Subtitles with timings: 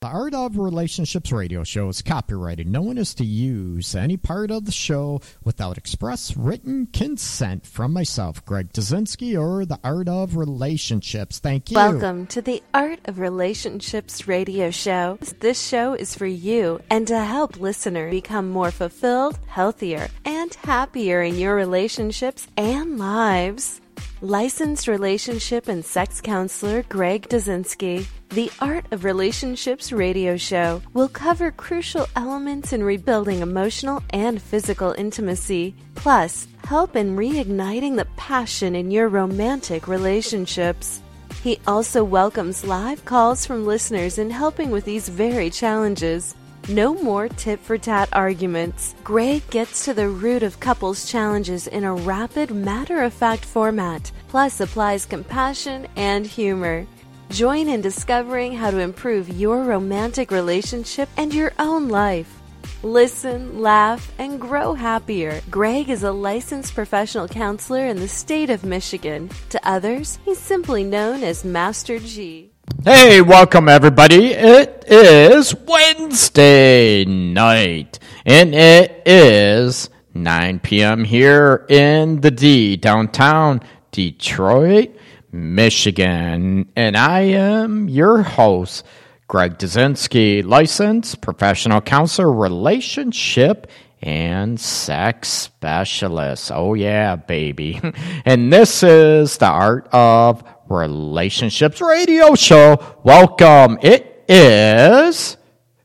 [0.00, 2.68] The Art of Relationships radio show is copyrighted.
[2.68, 7.94] No one is to use any part of the show without express written consent from
[7.94, 11.40] myself, Greg Dudzinski, or the Art of Relationships.
[11.40, 11.74] Thank you.
[11.74, 15.18] Welcome to the Art of Relationships radio show.
[15.40, 21.22] This show is for you and to help listeners become more fulfilled, healthier, and happier
[21.22, 23.80] in your relationships and lives.
[24.20, 28.04] Licensed relationship and sex counselor Greg Dudzinski.
[28.30, 34.92] The Art of Relationships radio show will cover crucial elements in rebuilding emotional and physical
[34.98, 41.00] intimacy, plus, help in reigniting the passion in your romantic relationships.
[41.44, 46.34] He also welcomes live calls from listeners in helping with these very challenges.
[46.68, 48.94] No more tit for tat arguments.
[49.02, 54.12] Greg gets to the root of couples' challenges in a rapid, matter of fact format,
[54.28, 56.86] plus applies compassion and humor.
[57.30, 62.38] Join in discovering how to improve your romantic relationship and your own life.
[62.82, 65.40] Listen, laugh, and grow happier.
[65.50, 69.30] Greg is a licensed professional counselor in the state of Michigan.
[69.48, 72.52] To others, he's simply known as Master G.
[72.84, 74.32] Hey, welcome everybody.
[74.32, 81.04] It is Wednesday night, and it is 9 p.m.
[81.04, 84.96] here in the D, downtown Detroit,
[85.32, 86.70] Michigan.
[86.76, 88.84] And I am your host,
[89.26, 96.52] Greg Dudzinski, licensed professional counselor, relationship and sex specialist.
[96.54, 97.80] Oh, yeah, baby.
[98.24, 102.78] And this is the Art of Relationships radio show.
[103.02, 103.78] Welcome.
[103.80, 105.38] It is,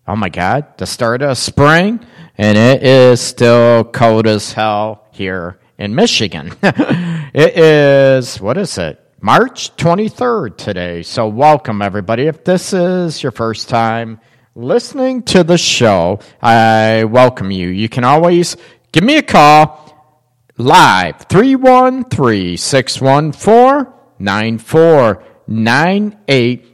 [0.07, 2.05] oh my God, the start of spring,
[2.37, 6.53] and it is still cold as hell here in Michigan.
[6.63, 8.99] it is, what is it?
[9.21, 11.01] March 23rd today.
[11.01, 12.23] So, welcome everybody.
[12.23, 14.19] If this is your first time
[14.53, 17.69] listening to the show, I welcome you.
[17.69, 18.57] You can always
[18.91, 19.79] give me a call
[20.57, 26.67] live 313 614 9498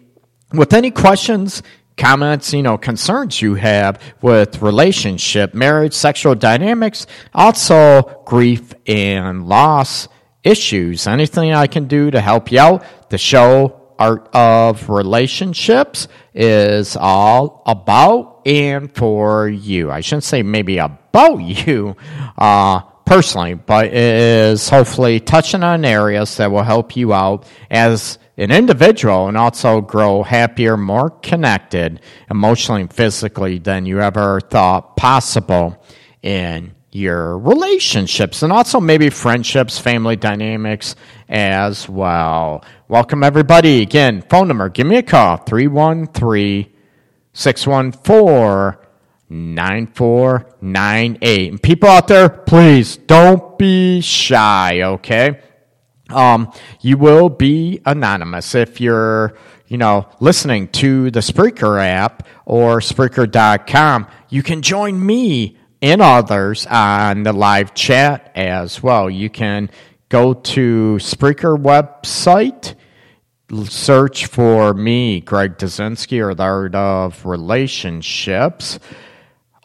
[0.54, 1.64] with any questions,
[1.98, 10.08] comments, you know, concerns you have with relationship, marriage, sexual dynamics, also grief and loss
[10.44, 11.08] issues.
[11.08, 17.62] Anything I can do to help you out, the show Art of Relationships is all
[17.66, 19.92] about and for you.
[19.92, 21.98] I shouldn't say maybe about you,
[22.38, 28.20] uh, personally, but it is hopefully touching on areas that will help you out as
[28.38, 32.00] an individual and also grow happier, more connected
[32.30, 35.84] emotionally and physically than you ever thought possible
[36.22, 40.96] in your relationships and also maybe friendships, family dynamics
[41.28, 42.64] as well.
[42.88, 43.82] Welcome everybody.
[43.82, 46.72] Again, phone number, give me a call, 313
[47.34, 48.89] 614
[49.30, 51.52] 9498.
[51.52, 55.40] And people out there, please don't be shy, okay?
[56.10, 56.52] Um,
[56.82, 59.38] you will be anonymous if you're,
[59.68, 64.08] you know, listening to the Spreaker app or Spreaker.com.
[64.30, 69.10] You can join me and others on the live chat as well.
[69.10, 69.70] You can
[70.10, 72.74] go to Spreaker website,
[73.70, 78.80] search for me, Greg Dudzinski, or the Art of Relationships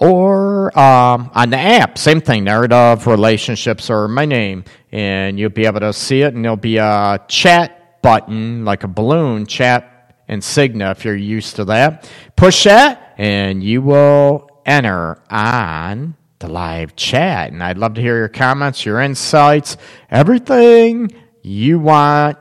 [0.01, 5.67] or um, on the app, same thing, Narrative Relationships or my name, and you'll be
[5.67, 10.91] able to see it, and there'll be a chat button, like a balloon chat insignia
[10.91, 12.11] if you're used to that.
[12.37, 17.53] Push that, and you will enter on the live chat.
[17.53, 19.77] And I'd love to hear your comments, your insights,
[20.11, 21.13] everything
[21.43, 22.39] you want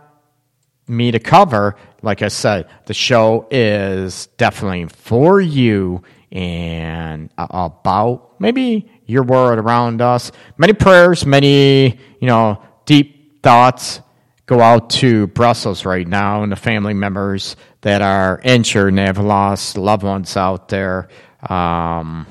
[0.88, 1.76] me to cover.
[2.02, 6.04] Like I said, the show is definitely for you
[6.34, 10.32] and about maybe your world around us.
[10.58, 14.02] Many prayers, many, you know, deep thoughts
[14.48, 19.20] go out to Brussels right now and the family members that are injured and have
[19.20, 21.08] lost loved ones out there.
[21.48, 22.26] Um,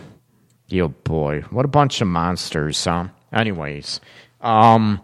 [0.66, 3.06] yo, boy, what a bunch of monsters, huh?
[3.32, 4.00] Anyways,
[4.40, 5.00] um,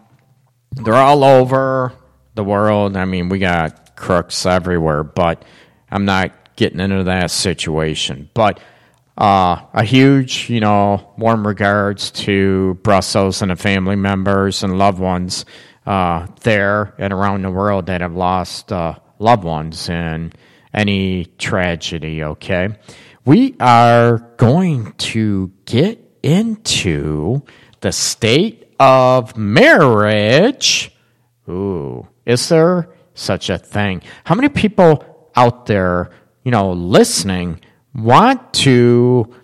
[0.72, 1.92] they're all over
[2.34, 2.96] the world.
[2.96, 5.44] I mean, we got crooks everywhere, but
[5.88, 8.28] I'm not getting into that situation.
[8.34, 8.60] But
[9.18, 15.00] uh, a huge, you know, warm regards to Brussels and the family members and loved
[15.00, 15.44] ones
[15.86, 20.32] uh, there and around the world that have lost uh, loved ones in
[20.72, 22.68] any tragedy, okay?
[23.24, 27.42] We are going to get into
[27.80, 30.92] the state of marriage.
[31.48, 34.02] Ooh, is there such a thing?
[34.22, 36.10] How many people out there,
[36.44, 37.60] you know, listening
[37.98, 39.34] want to,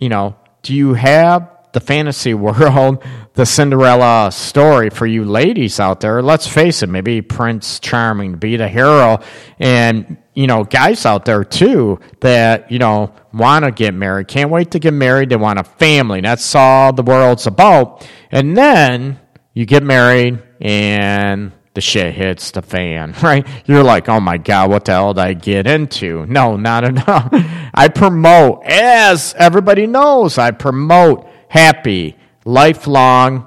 [0.00, 3.04] you know, do you have the fantasy world,
[3.34, 6.22] the Cinderella story for you ladies out there?
[6.22, 9.20] Let's face it, maybe Prince Charming be the hero,
[9.58, 14.50] and you know, guys out there too that you know want to get married, can't
[14.50, 15.30] wait to get married.
[15.30, 16.20] They want a family.
[16.20, 18.06] That's all the world's about.
[18.30, 19.18] And then
[19.54, 23.46] you get married, and the shit hits the fan, right?
[23.66, 26.26] You're like, oh my God, what the hell did I get into?
[26.26, 27.28] No, not enough.
[27.74, 33.46] I promote, as everybody knows, I promote happy, lifelong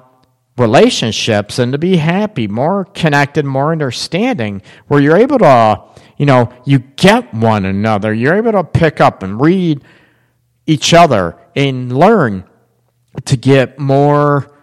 [0.56, 5.82] relationships and to be happy, more connected, more understanding, where you're able to,
[6.16, 8.14] you know, you get one another.
[8.14, 9.82] You're able to pick up and read
[10.66, 12.44] each other and learn
[13.24, 14.56] to get more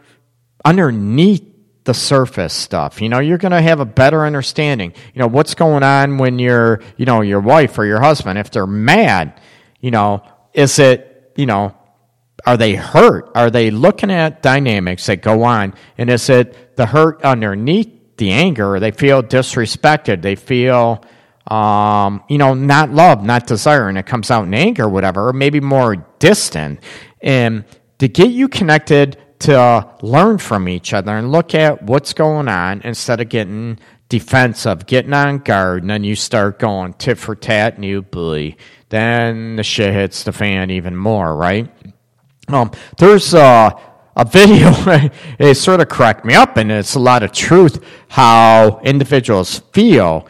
[0.63, 1.43] underneath
[1.87, 3.01] the surface stuff.
[3.01, 4.93] You know, you're going to have a better understanding.
[5.13, 8.51] You know, what's going on when your, you know, your wife or your husband, if
[8.51, 9.39] they're mad,
[9.79, 10.21] you know,
[10.53, 11.75] is it, you know,
[12.45, 13.31] are they hurt?
[13.35, 15.73] Are they looking at dynamics that go on?
[15.97, 18.79] And is it the hurt underneath the anger?
[18.81, 20.21] They feel disrespected.
[20.21, 21.03] They feel,
[21.47, 25.33] um, you know, not loved, not desired, and it comes out in anger, whatever, or
[25.33, 26.81] maybe more distant.
[27.21, 27.63] And
[27.99, 32.81] to get you connected to learn from each other and look at what's going on
[32.81, 33.79] instead of getting
[34.09, 38.57] defensive, getting on guard, and then you start going tit for tat and you bully.
[38.89, 41.69] Then the shit hits the fan even more, right?
[42.47, 43.77] Um, there's a,
[44.15, 44.71] a video,
[45.39, 50.27] it sort of cracked me up, and it's a lot of truth how individuals feel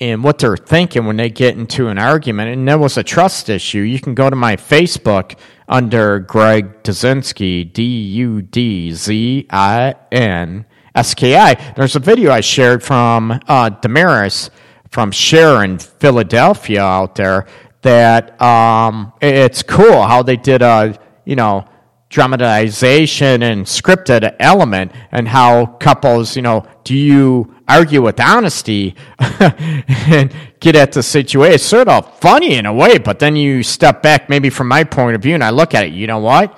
[0.00, 2.50] and what they're thinking when they get into an argument.
[2.50, 3.78] And there was a trust issue.
[3.78, 5.38] You can go to my Facebook
[5.68, 11.54] under Greg Dudzinski, D U D Z I N S K I.
[11.74, 14.50] There's a video I shared from uh, Damaris
[14.90, 17.46] from Sharon, Philadelphia, out there.
[17.82, 21.66] That um, it's cool how they did a you know
[22.14, 30.32] dramatization and scripted element and how couples, you know, do you argue with honesty and
[30.60, 31.54] get at the situation?
[31.54, 34.84] It's sort of funny in a way, but then you step back, maybe from my
[34.84, 36.56] point of view, and I look at it, you know what?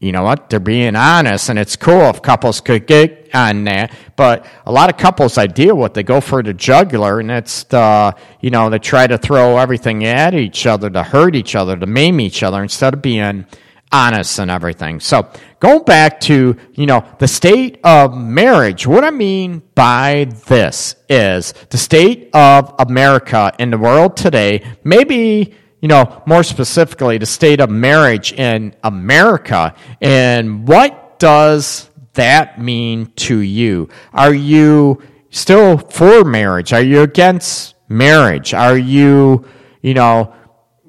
[0.00, 0.48] You know what?
[0.48, 3.92] They're being honest, and it's cool if couples could get on that.
[4.16, 7.64] But a lot of couples I deal with, they go for the jugular, and it's
[7.64, 11.76] the, you know, they try to throw everything at each other to hurt each other,
[11.76, 13.44] to maim each other, instead of being
[13.92, 15.00] honest and everything.
[15.00, 15.28] So
[15.60, 21.54] going back to, you know, the state of marriage, what I mean by this is
[21.70, 27.60] the state of America in the world today, maybe, you know, more specifically, the state
[27.60, 29.74] of marriage in America.
[30.00, 33.88] And what does that mean to you?
[34.12, 36.72] Are you still for marriage?
[36.72, 38.54] Are you against marriage?
[38.54, 39.46] Are you,
[39.82, 40.34] you know,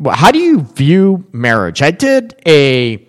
[0.06, 1.82] how do you view marriage?
[1.82, 3.06] I did a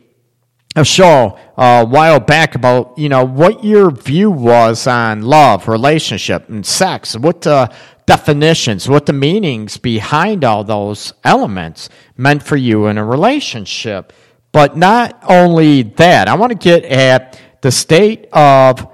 [0.76, 5.68] a show uh, a while back about you know what your view was on love,
[5.68, 7.16] relationship, and sex.
[7.16, 7.72] What the
[8.06, 14.12] definitions, what the meanings behind all those elements meant for you in a relationship.
[14.52, 18.88] But not only that, I want to get at the state of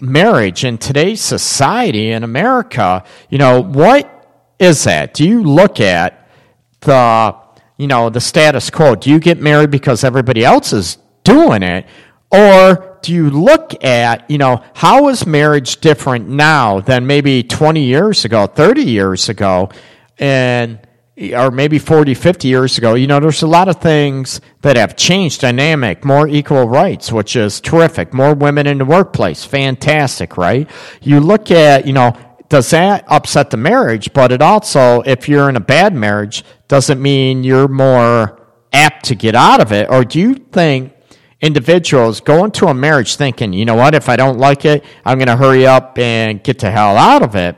[0.00, 3.04] marriage in today's society in America.
[3.30, 4.10] You know, what
[4.58, 5.14] is that?
[5.14, 6.17] Do you look at
[6.80, 7.36] the
[7.76, 8.94] you know the status quo?
[8.94, 11.86] Do you get married because everybody else is doing it,
[12.30, 17.84] or do you look at you know how is marriage different now than maybe 20
[17.84, 19.70] years ago, 30 years ago,
[20.18, 20.80] and
[21.34, 24.94] or maybe 40, 50 years ago, you know, there's a lot of things that have
[24.94, 30.70] changed dynamic, more equal rights, which is terrific, more women in the workplace, fantastic, right?
[31.02, 32.16] You look at, you know,
[32.48, 34.12] does that upset the marriage?
[34.12, 38.40] But it also, if you're in a bad marriage, doesn't mean you're more
[38.72, 39.90] apt to get out of it.
[39.90, 40.92] Or do you think
[41.40, 45.18] individuals go into a marriage thinking, you know what, if I don't like it, I'm
[45.18, 47.56] going to hurry up and get the hell out of it?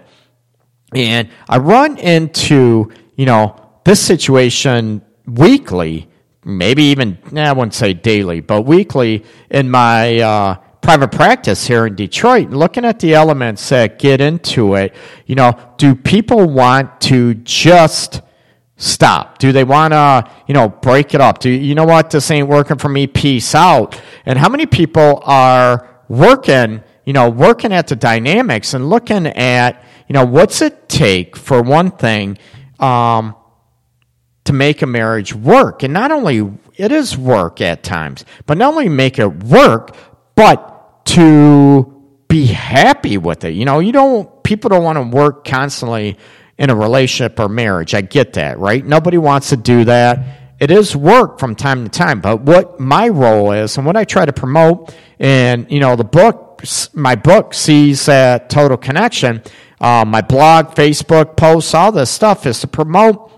[0.95, 6.09] And I run into, you know, this situation weekly,
[6.45, 11.95] maybe even, I wouldn't say daily, but weekly in my, uh, private practice here in
[11.95, 14.95] Detroit, looking at the elements that get into it,
[15.27, 18.23] you know, do people want to just
[18.81, 19.39] stop?
[19.39, 21.39] Do they want to, you know, break it up?
[21.39, 22.11] Do you know what?
[22.11, 23.07] This ain't working for me.
[23.07, 24.01] Peace out.
[24.25, 29.85] And how many people are working, you know, working at the dynamics and looking at,
[30.09, 32.39] you know, what's it take for one thing,
[32.81, 33.37] um,
[34.45, 35.83] to make a marriage work.
[35.83, 39.95] And not only it is work at times, but not only make it work,
[40.35, 43.51] but to be happy with it.
[43.51, 46.17] You know, you don't, people don't want to work constantly
[46.61, 47.95] in a relationship or marriage.
[47.95, 48.85] I get that, right?
[48.85, 50.21] Nobody wants to do that.
[50.61, 52.21] it is work from time to time.
[52.21, 56.05] But what my role is and what I try to promote, and you know, the
[56.05, 56.63] book,
[56.93, 59.43] my book sees that total connection.
[59.81, 63.33] Uh, my blog, Facebook posts, all this stuff is to promote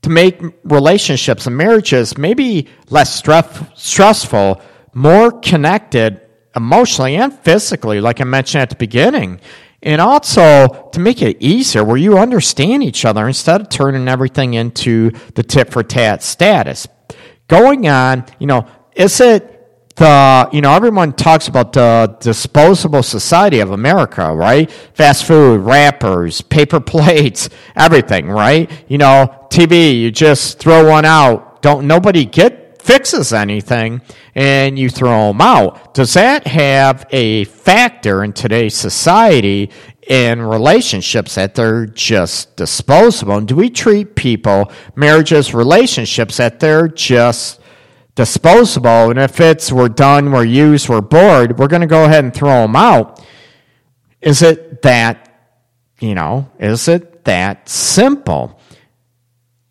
[0.00, 4.62] to make relationships and marriages maybe less stress, stressful,
[4.94, 6.22] more connected
[6.56, 9.40] emotionally and physically, like I mentioned at the beginning.
[9.84, 14.54] And also to make it easier where you understand each other instead of turning everything
[14.54, 16.88] into the tit for tat status.
[17.48, 19.50] Going on, you know, is it
[19.96, 24.70] the you know everyone talks about the disposable society of America, right?
[24.94, 28.70] Fast food, wrappers, paper plates, everything, right?
[28.88, 31.62] You know, TV, you just throw one out.
[31.62, 34.02] Don't nobody get fixes anything
[34.34, 35.94] and you throw them out.
[35.94, 39.70] Does that have a factor in today's society
[40.06, 43.38] in relationships that they're just disposable?
[43.38, 47.60] And do we treat people, marriages, relationships that they're just
[48.14, 52.24] disposable, and if it's we're done, we're used, we're bored, we're going to go ahead
[52.24, 53.24] and throw them out.
[54.20, 55.30] Is it that,
[56.00, 58.60] you know, is it that simple?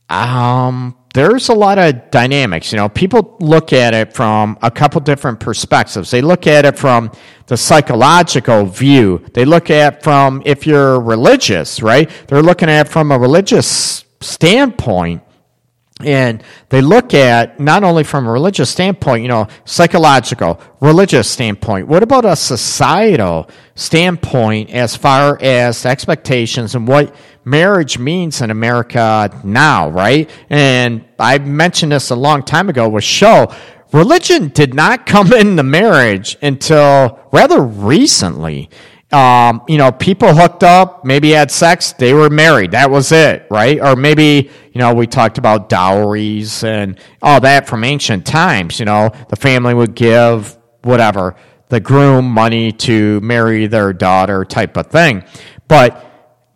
[0.10, 2.72] Um, there's a lot of dynamics.
[2.72, 6.10] You know, people look at it from a couple different perspectives.
[6.10, 7.12] They look at it from
[7.46, 9.24] the psychological view.
[9.34, 12.10] They look at from if you're religious, right?
[12.28, 15.22] They're looking at from a religious standpoint.
[16.00, 21.88] And they look at not only from a religious standpoint, you know, psychological, religious standpoint.
[21.88, 29.30] What about a societal standpoint as far as expectations and what marriage means in America
[29.44, 30.30] now, right?
[30.50, 33.54] And I mentioned this a long time ago with show.
[33.92, 38.70] Religion did not come into marriage until rather recently.
[39.12, 42.72] Um, you know, people hooked up, maybe had sex, they were married.
[42.72, 43.80] That was it, right?
[43.80, 48.80] Or maybe, you know, we talked about dowries and all that from ancient times.
[48.80, 51.36] You know, the family would give whatever,
[51.70, 55.24] the groom money to marry their daughter type of thing.
[55.68, 56.13] But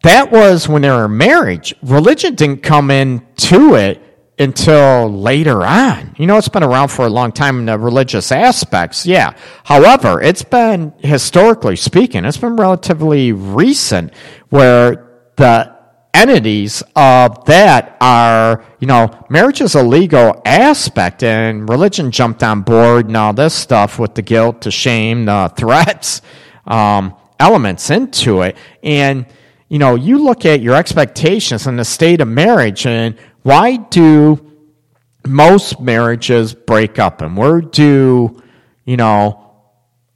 [0.08, 1.74] that was when they were married.
[1.84, 4.02] Religion didn't come into it
[4.40, 6.16] until later on.
[6.18, 9.34] You know, it's been around for a long time in the religious aspects, yeah.
[9.64, 14.14] However, it's been, historically speaking, it's been relatively recent
[14.50, 15.76] where the
[16.14, 22.62] entities of that are, you know, marriage is a legal aspect and religion jumped on
[22.62, 26.22] board and all this stuff with the guilt, the shame, the threats,
[26.66, 28.56] um, elements into it.
[28.82, 29.26] And,
[29.70, 34.44] you know, you look at your expectations and the state of marriage and why do
[35.26, 38.42] most marriages break up and where do,
[38.86, 39.56] you know,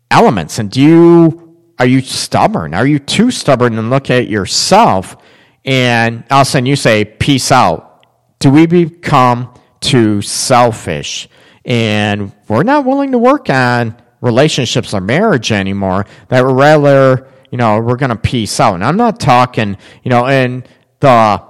[0.10, 2.74] elements and do you, are you stubborn?
[2.74, 5.18] Are you too stubborn and look at yourself
[5.66, 8.06] and all of a sudden you say, peace out?
[8.40, 11.28] Do we become too selfish?
[11.66, 17.58] And we're not willing to work on relationships or marriage anymore, that we're rather, you
[17.58, 18.76] know, we're going to peace out.
[18.76, 20.64] And I'm not talking, you know, in
[21.00, 21.44] the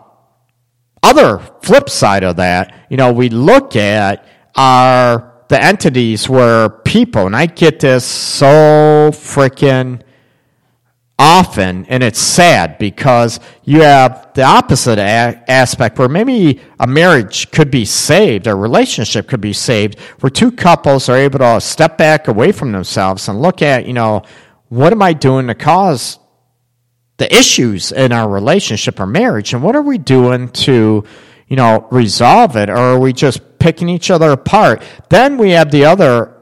[1.03, 7.25] other flip side of that, you know, we look at are the entities where people,
[7.25, 10.01] and I get this so freaking
[11.19, 17.51] often, and it's sad because you have the opposite a- aspect where maybe a marriage
[17.51, 21.97] could be saved, a relationship could be saved, where two couples are able to step
[21.97, 24.23] back away from themselves and look at, you know,
[24.71, 26.17] what am I doing to cause
[27.17, 29.53] the issues in our relationship or marriage?
[29.53, 31.03] And what are we doing to
[31.47, 32.69] you know resolve it?
[32.69, 34.81] Or are we just picking each other apart?
[35.09, 36.37] Then we have the other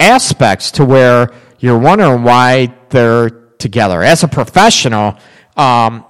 [0.00, 1.28] aspects to where
[1.58, 3.28] you're wondering why they're
[3.58, 4.02] together.
[4.02, 5.18] As a professional
[5.54, 6.04] um,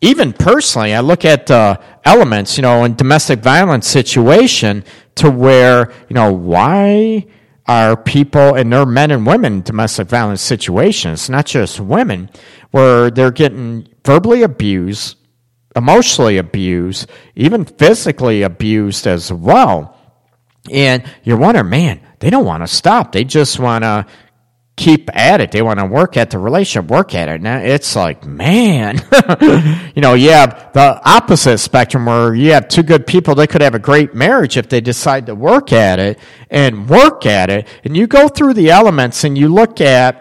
[0.00, 5.92] even personally i look at the elements you know in domestic violence situation to where
[6.08, 7.24] you know why
[7.66, 12.28] are people and they're men and women in domestic violence situations not just women
[12.72, 15.16] where they're getting verbally abused,
[15.76, 19.96] emotionally abused, even physically abused as well.
[20.70, 23.12] And you're wondering, man, they don't want to stop.
[23.12, 24.06] They just want to
[24.82, 25.52] keep at it.
[25.52, 27.40] They want to work at the relationship, work at it.
[27.40, 28.96] Now it's like, man,
[29.94, 33.36] you know, you have the opposite spectrum where you have two good people.
[33.36, 36.18] They could have a great marriage if they decide to work at it
[36.50, 37.68] and work at it.
[37.84, 40.18] And you go through the elements and you look at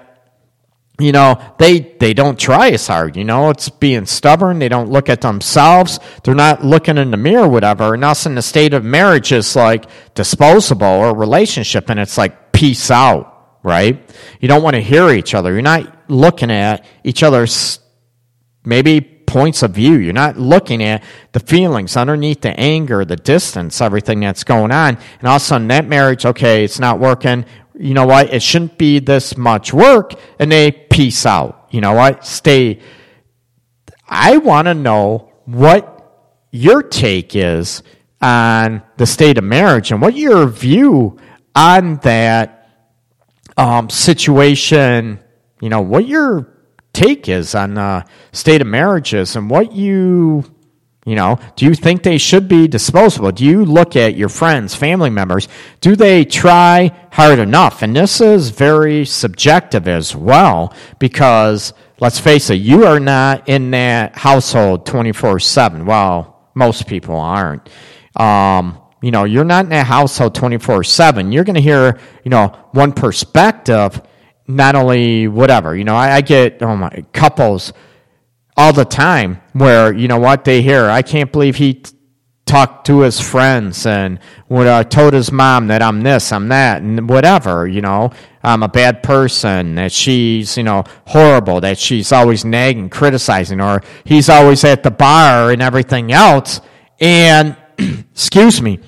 [1.00, 4.92] you know they they don't try as hard you know it's being stubborn they don't
[4.92, 8.76] look at themselves they're not looking in the mirror whatever and us in the state
[8.76, 13.31] of marriage is like disposable or relationship and it's like peace out
[13.64, 17.80] right you don't want to hear each other you're not looking at each other's
[18.64, 19.02] maybe
[19.32, 19.94] points of view.
[19.94, 24.98] You're not looking at the feelings underneath the anger, the distance, everything that's going on.
[25.20, 27.46] And all of a sudden, that marriage, okay, it's not working.
[27.80, 28.34] You know what?
[28.34, 30.16] It shouldn't be this much work.
[30.38, 31.68] And they peace out.
[31.72, 32.26] You know what?
[32.26, 32.82] Stay.
[34.08, 35.88] I want to know what
[36.52, 37.84] your take is
[38.22, 41.18] on the state of marriage and what your view
[41.56, 42.61] on that
[43.62, 45.20] um, situation,
[45.62, 46.48] you know, what your
[46.94, 50.44] take is on the state of marriages and what you,
[51.06, 53.32] you know, do you think they should be disposable?
[53.32, 55.48] Do you look at your friends, family members?
[55.80, 57.84] Do they try hard enough?
[57.84, 63.70] And this is very subjective as well because let's face it, you are not in
[63.72, 65.86] that household 24 7.
[65.86, 67.70] Well, most people aren't.
[68.16, 71.32] Um, you know, you're not in a household 24 7.
[71.32, 74.00] You're going to hear, you know, one perspective,
[74.48, 75.76] not only whatever.
[75.76, 77.74] You know, I, I get, oh my, couples
[78.56, 81.96] all the time where, you know what, they hear, I can't believe he t-
[82.46, 86.82] talked to his friends and would uh, told his mom that I'm this, I'm that,
[86.82, 88.12] and whatever, you know,
[88.44, 93.82] I'm a bad person, that she's, you know, horrible, that she's always nagging, criticizing, or
[94.04, 96.60] he's always at the bar and everything else.
[97.00, 98.80] And, excuse me,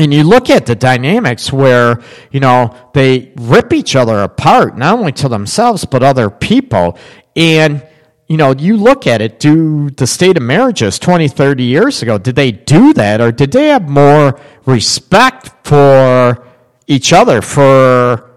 [0.00, 4.98] and you look at the dynamics where you know they rip each other apart not
[4.98, 6.98] only to themselves but other people.
[7.36, 7.86] And
[8.26, 12.18] you know you look at it do the state of marriages 20 30 years ago
[12.18, 13.20] did they do that?
[13.20, 16.46] Or did they have more respect for
[16.86, 18.30] each other for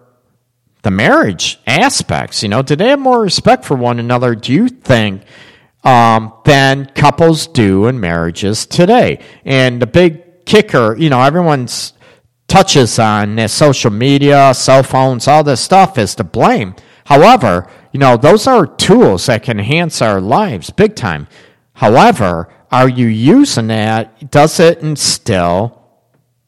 [0.82, 2.44] the marriage aspects?
[2.44, 5.24] You know did they have more respect for one another do you think
[5.84, 9.20] um, than couples do in marriages today?
[9.46, 11.94] And the big kicker, you know, everyone's
[12.48, 16.76] touches on their social media, cell phones, all this stuff is to blame.
[17.06, 21.28] However, you know, those are tools that can enhance our lives big time.
[21.74, 24.32] However, are you using that?
[24.32, 25.84] Does it instill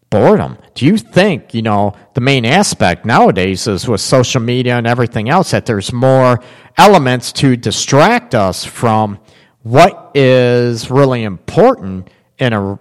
[0.09, 0.57] boredom?
[0.75, 5.29] Do you think, you know, the main aspect nowadays is with social media and everything
[5.29, 6.41] else that there's more
[6.77, 9.19] elements to distract us from
[9.63, 12.79] what is really important in a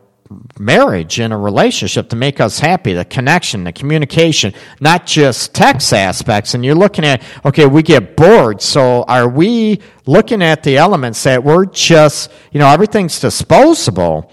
[0.59, 5.93] marriage in a relationship to make us happy the connection the communication not just text
[5.93, 6.55] aspects.
[6.55, 11.23] And you're looking at okay we get bored so are we looking at the elements
[11.25, 14.31] that we're just you know everything's disposable.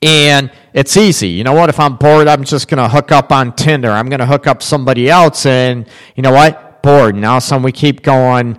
[0.00, 1.28] And it's easy.
[1.28, 1.68] You know what?
[1.68, 3.90] If i'm bored i'm just going to hook up on tinder.
[3.90, 6.82] I'm going to hook up somebody else and you know what?
[6.82, 7.16] Bored.
[7.16, 8.58] Now some we keep going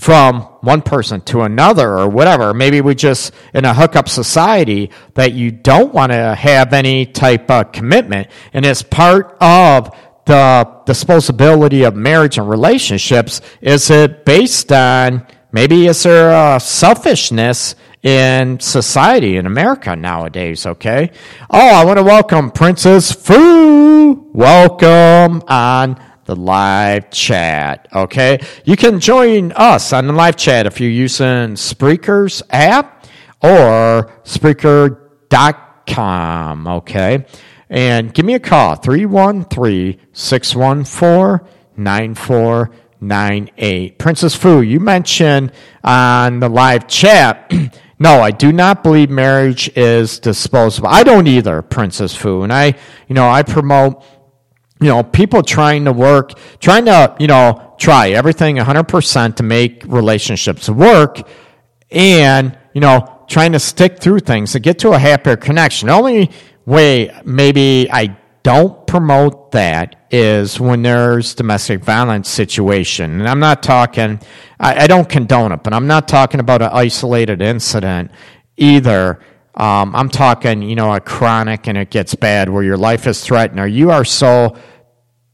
[0.00, 2.54] from one person to another or whatever.
[2.54, 7.50] Maybe we just, in a hookup society, that you don't want to have any type
[7.50, 8.28] of commitment.
[8.54, 15.86] And as part of the disposability of marriage and relationships, is it based on maybe
[15.86, 21.10] is there a selfishness in society in America nowadays, okay?
[21.50, 24.30] Oh, I want to welcome Princess Fu.
[24.32, 27.88] Welcome on the live chat.
[27.92, 33.04] Okay, you can join us on the live chat if you're using Spreaker's app
[33.42, 36.68] or Spreaker.com.
[36.68, 37.26] Okay,
[37.68, 43.98] and give me a call 313 614 9498.
[43.98, 45.50] Princess Fu, you mentioned
[45.82, 47.52] on the live chat.
[48.02, 50.88] No, I do not believe marriage is disposable.
[50.88, 52.44] I don't either, Princess Fu.
[52.44, 52.74] And I,
[53.08, 54.02] you know, I promote
[54.80, 59.84] you know, people trying to work, trying to, you know, try everything 100% to make
[59.86, 61.20] relationships work
[61.90, 65.88] and, you know, trying to stick through things to get to a happier connection.
[65.88, 66.30] The only
[66.66, 73.20] way maybe I don't promote that is when there's domestic violence situation.
[73.20, 74.20] And I'm not talking,
[74.58, 78.10] I, I don't condone it, but I'm not talking about an isolated incident
[78.56, 79.20] either.
[79.60, 83.22] Um, I'm talking, you know, a chronic and it gets bad where your life is
[83.22, 84.56] threatened or you are so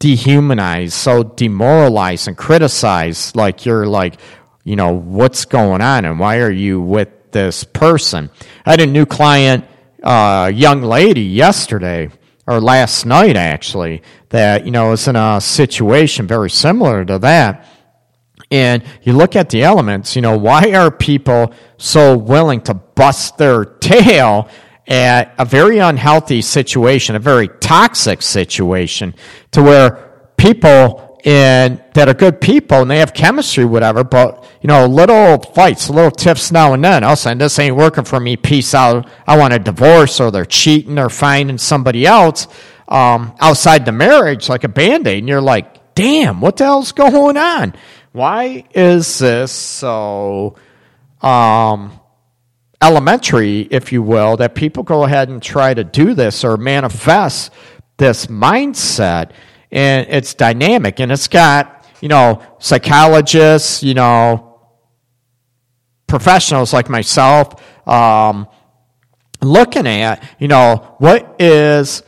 [0.00, 3.36] dehumanized, so demoralized and criticized.
[3.36, 4.16] Like you're like,
[4.64, 8.28] you know, what's going on and why are you with this person?
[8.64, 9.64] I had a new client,
[10.02, 12.10] uh, young lady yesterday
[12.48, 17.64] or last night actually that, you know, was in a situation very similar to that.
[18.50, 23.38] And you look at the elements, you know, why are people so willing to bust
[23.38, 24.48] their tail
[24.86, 29.14] at a very unhealthy situation, a very toxic situation,
[29.50, 34.68] to where people in that are good people and they have chemistry, whatever, but you
[34.68, 37.02] know, little fights, little tiffs now and then.
[37.02, 38.36] All of a this ain't working for me.
[38.36, 39.08] Peace out.
[39.26, 42.46] I want a divorce, or they're cheating, or finding somebody else
[42.86, 46.92] um, outside the marriage, like a band aid, and you're like, damn, what the hell's
[46.92, 47.74] going on?
[48.16, 50.56] Why is this so?
[51.26, 52.00] um,
[52.82, 57.52] elementary, if you will, that people go ahead and try to do this or manifest
[57.96, 59.32] this mindset.
[59.70, 64.60] And it's dynamic and it's got, you know, psychologists, you know,
[66.06, 68.46] professionals like myself, um,
[69.42, 72.02] looking at, you know, what is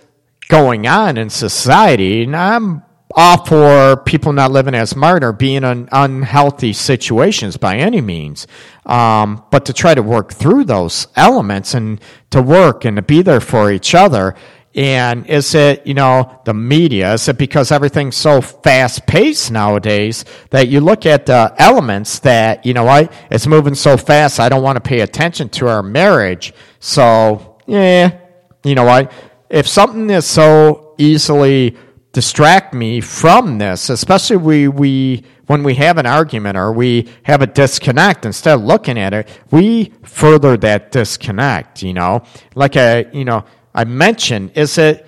[0.49, 2.23] going on in society.
[2.23, 2.83] And I'm
[3.18, 8.46] all for people not living as smart or being in unhealthy situations by any means.
[8.87, 12.00] Um, but to try to work through those elements and
[12.31, 14.37] to work and to be there for each other.
[14.72, 17.14] And is it, you know, the media?
[17.14, 22.64] Is it because everything's so fast paced nowadays that you look at the elements that,
[22.64, 25.83] you know what, it's moving so fast, I don't want to pay attention to our
[25.83, 26.54] marriage.
[26.78, 28.16] So, yeah,
[28.62, 29.11] you know what?
[29.50, 31.76] If something is so easily
[32.12, 37.40] distract me from this, especially we, we when we have an argument or we have
[37.42, 42.23] a disconnect, instead of looking at it, we further that disconnect, you know.
[42.55, 43.44] Like I you know,
[43.75, 45.07] I mentioned, is it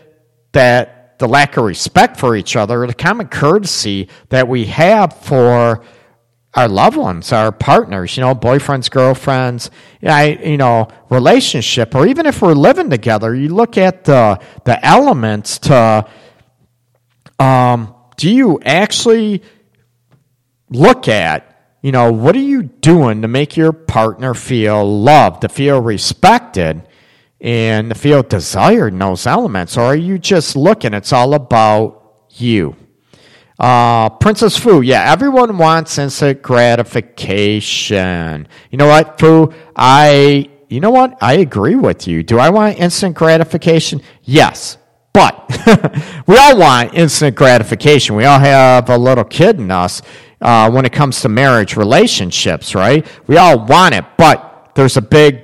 [0.53, 5.83] that the lack of respect for each other, the common courtesy that we have for
[6.55, 9.71] our loved ones, our partners, you know, boyfriends, girlfriends,
[10.03, 14.85] I, you know, relationship, or even if we're living together, you look at the the
[14.85, 16.09] elements to
[17.41, 19.43] um, do you actually
[20.69, 25.49] look at, you know, what are you doing to make your partner feel loved, to
[25.49, 26.87] feel respected,
[27.41, 29.79] and to feel desired in those elements?
[29.79, 32.77] Or are you just looking, it's all about you?
[33.59, 38.47] Uh, Princess Fu, yeah, everyone wants instant gratification.
[38.71, 39.53] You know what, Fu?
[39.75, 41.17] I, you know what?
[41.23, 42.23] I agree with you.
[42.23, 44.03] Do I want instant gratification?
[44.25, 44.77] Yes.
[45.13, 45.51] But
[46.27, 48.17] we all want instant gratification.
[48.17, 50.03] We all have a little kid in us
[50.41, 53.07] uh, when it comes to marriage relationships, right?
[53.27, 55.43] We all want it, but there's a big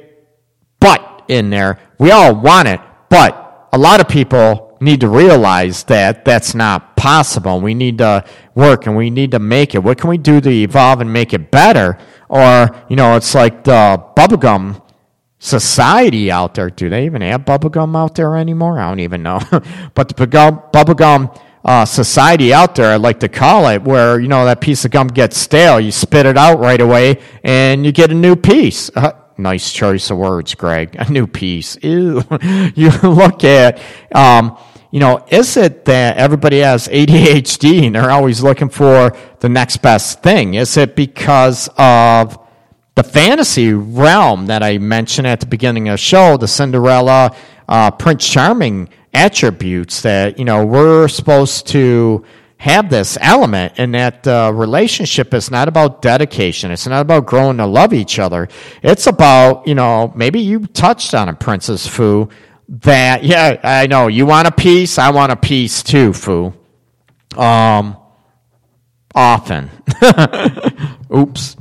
[0.81, 1.79] but in there.
[1.99, 6.97] We all want it, but a lot of people need to realize that that's not
[6.97, 7.61] possible.
[7.61, 8.25] We need to
[8.55, 9.83] work and we need to make it.
[9.83, 11.99] What can we do to evolve and make it better?
[12.29, 14.83] Or, you know, it's like the bubblegum
[15.39, 16.71] society out there.
[16.71, 18.79] Do they even have bubblegum out there anymore?
[18.79, 19.41] I don't even know.
[19.95, 24.45] but the bubblegum uh, society out there, I like to call it, where, you know,
[24.45, 28.11] that piece of gum gets stale, you spit it out right away, and you get
[28.11, 28.89] a new piece.
[28.95, 30.95] Uh, nice choice of words, Greg.
[30.97, 31.77] A new piece.
[31.83, 32.23] Ew.
[32.75, 33.81] you look at,
[34.15, 34.57] um,
[34.93, 39.79] you know, is it that everybody has ADHD and they're always looking for the next
[39.79, 40.55] best thing?
[40.55, 42.39] Is it because of
[42.97, 47.37] the fantasy realm that I mentioned at the beginning of the show, the Cinderella,
[47.69, 52.25] uh, Prince Charming attributes that, you know, we're supposed to
[52.57, 56.71] have this element and that uh, relationship is not about dedication.
[56.71, 58.49] It's not about growing to love each other.
[58.83, 62.31] It's about, you know, maybe you touched on it, Princess Fu,
[62.69, 66.55] that, yeah, I know, you want a piece, I want a piece too, Fu.
[67.37, 67.99] Um,
[69.15, 69.71] often.
[71.15, 71.57] Oops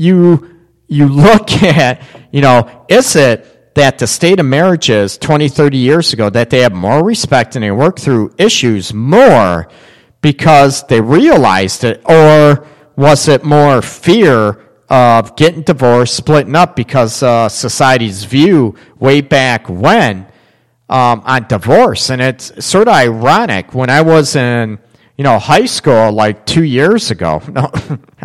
[0.00, 0.48] you
[0.88, 6.12] you look at, you know, is it that the state of marriages 20, 30 years
[6.12, 9.68] ago that they have more respect and they work through issues more
[10.22, 14.58] because they realized it, or was it more fear
[14.88, 20.26] of getting divorced, splitting up because uh, society's view way back when
[20.88, 22.10] um, on divorce?
[22.10, 24.78] And it's sort of ironic when I was in
[25.16, 27.42] you know high school like two years ago.
[27.52, 27.70] No,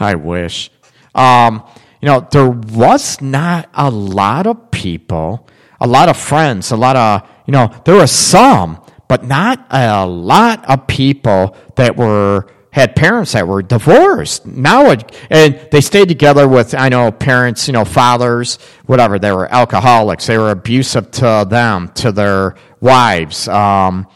[0.00, 0.70] I wish.
[1.18, 1.64] Um,
[2.00, 5.48] you know, there was not a lot of people,
[5.80, 10.06] a lot of friends, a lot of, you know, there were some, but not a
[10.06, 14.46] lot of people that were, had parents that were divorced.
[14.46, 14.94] Now,
[15.30, 19.18] and they stayed together with, I know, parents, you know, fathers, whatever.
[19.18, 20.26] They were alcoholics.
[20.26, 23.48] They were abusive to them, to their wives.
[23.48, 24.06] Um,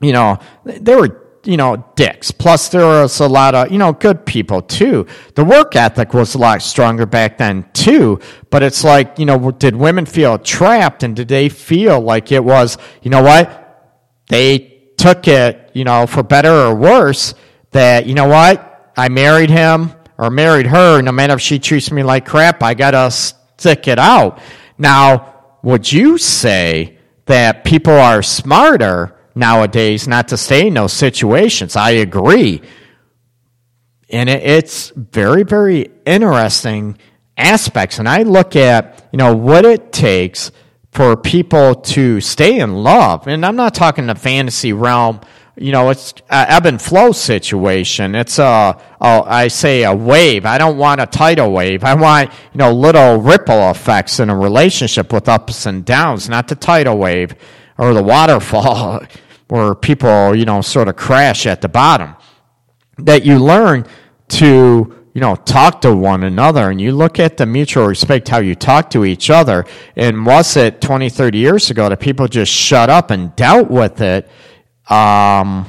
[0.00, 2.30] you know, they were you know, dicks.
[2.30, 5.06] Plus, there was a lot of, you know, good people too.
[5.34, 8.20] The work ethic was a lot stronger back then too.
[8.50, 12.44] But it's like, you know, did women feel trapped and did they feel like it
[12.44, 13.96] was, you know what?
[14.28, 17.34] They took it, you know, for better or worse
[17.70, 18.92] that, you know what?
[18.94, 21.00] I married him or married her.
[21.00, 24.38] No matter if she treats me like crap, I got to stick it out.
[24.76, 31.76] Now, would you say that people are smarter nowadays not to stay in those situations.
[31.76, 32.62] I agree.
[34.10, 36.98] And it's very, very interesting
[37.36, 37.98] aspects.
[37.98, 40.50] And I look at, you know, what it takes
[40.92, 43.26] for people to stay in love.
[43.28, 45.20] And I'm not talking the fantasy realm,
[45.56, 48.14] you know, it's a ebb and flow situation.
[48.14, 50.46] It's a, a, I say a wave.
[50.46, 51.84] I don't want a tidal wave.
[51.84, 56.48] I want, you know, little ripple effects in a relationship with ups and downs, not
[56.48, 57.34] the tidal wave
[57.76, 59.00] or the waterfall
[59.48, 62.14] where people, you know, sort of crash at the bottom.
[62.98, 63.86] That you learn
[64.28, 68.38] to, you know, talk to one another and you look at the mutual respect, how
[68.38, 69.64] you talk to each other.
[69.96, 74.00] And was it 20, 30 years ago that people just shut up and dealt with
[74.00, 74.28] it?
[74.88, 75.66] Um,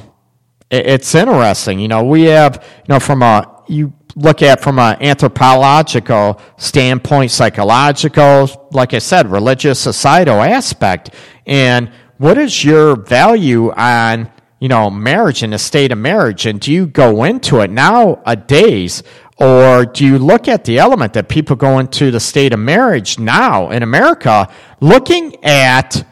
[0.70, 1.78] it, it's interesting.
[1.78, 7.30] You know, we have, you know, from a, you look at from an anthropological standpoint,
[7.30, 11.14] psychological, like I said, religious, societal aspect.
[11.46, 11.90] And
[12.20, 16.44] what is your value on, you know, marriage and the state of marriage?
[16.44, 19.02] And do you go into it nowadays?
[19.38, 23.18] Or do you look at the element that people go into the state of marriage
[23.18, 26.06] now in America, looking at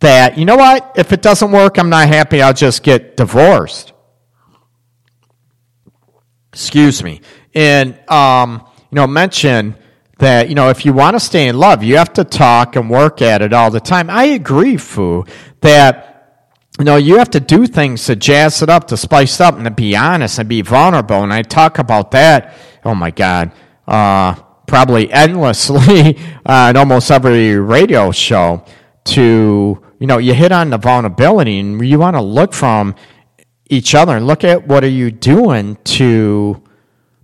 [0.00, 3.94] that, you know what, if it doesn't work, I'm not happy, I'll just get divorced.
[6.52, 7.22] Excuse me.
[7.54, 9.74] And, um, you know, mention
[10.18, 12.88] that, you know, if you want to stay in love, you have to talk and
[12.88, 14.08] work at it all the time.
[14.08, 15.24] I agree, Fu,
[15.60, 16.48] that,
[16.78, 19.56] you know, you have to do things to jazz it up, to spice it up,
[19.56, 21.22] and to be honest and be vulnerable.
[21.22, 23.52] And I talk about that, oh my God,
[23.86, 24.34] uh,
[24.66, 28.64] probably endlessly uh, in almost every radio show
[29.04, 32.94] to you know, you hit on the vulnerability and you want to look from
[33.68, 36.62] each other and look at what are you doing to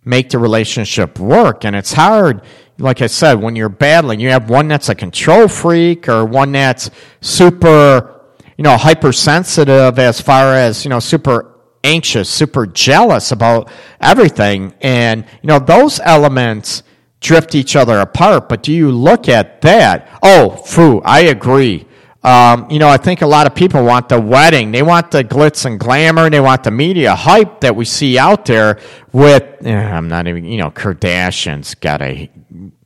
[0.05, 1.65] make the relationship work.
[1.65, 2.43] And it's hard,
[2.79, 6.53] like I said, when you're battling, you have one that's a control freak or one
[6.53, 8.23] that's super,
[8.57, 11.53] you know, hypersensitive as far as, you know, super
[11.85, 14.75] anxious, super jealous about everything.
[14.81, 16.83] And, you know, those elements
[17.21, 18.49] drift each other apart.
[18.49, 20.19] But do you look at that?
[20.23, 21.87] Oh, Fu, I agree.
[22.25, 24.71] Um, you know, I think a lot of people want the wedding.
[24.71, 26.31] They want the glitz and glamour.
[26.31, 28.79] They want the media hype that we see out there
[29.13, 31.79] with, eh, I'm not even, you know, Kardashians.
[31.81, 32.31] got I,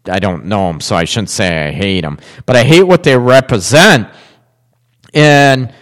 [0.07, 2.19] I don't know them, so I shouldn't say I hate them.
[2.47, 4.09] But I hate what they represent.
[5.13, 5.73] And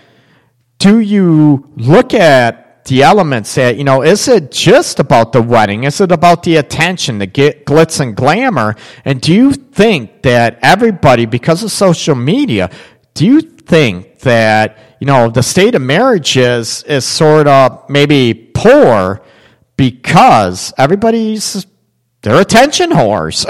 [0.79, 5.85] do you look at the elements that, you know, is it just about the wedding?
[5.85, 8.77] Is it about the attention, the get glitz and glamour?
[9.05, 12.71] And do you think that everybody, because of social media,
[13.15, 18.35] do you think that you know the state of marriage is is sort of maybe
[18.55, 19.23] poor
[19.77, 21.67] because everybody's
[22.25, 23.45] they're attention whores.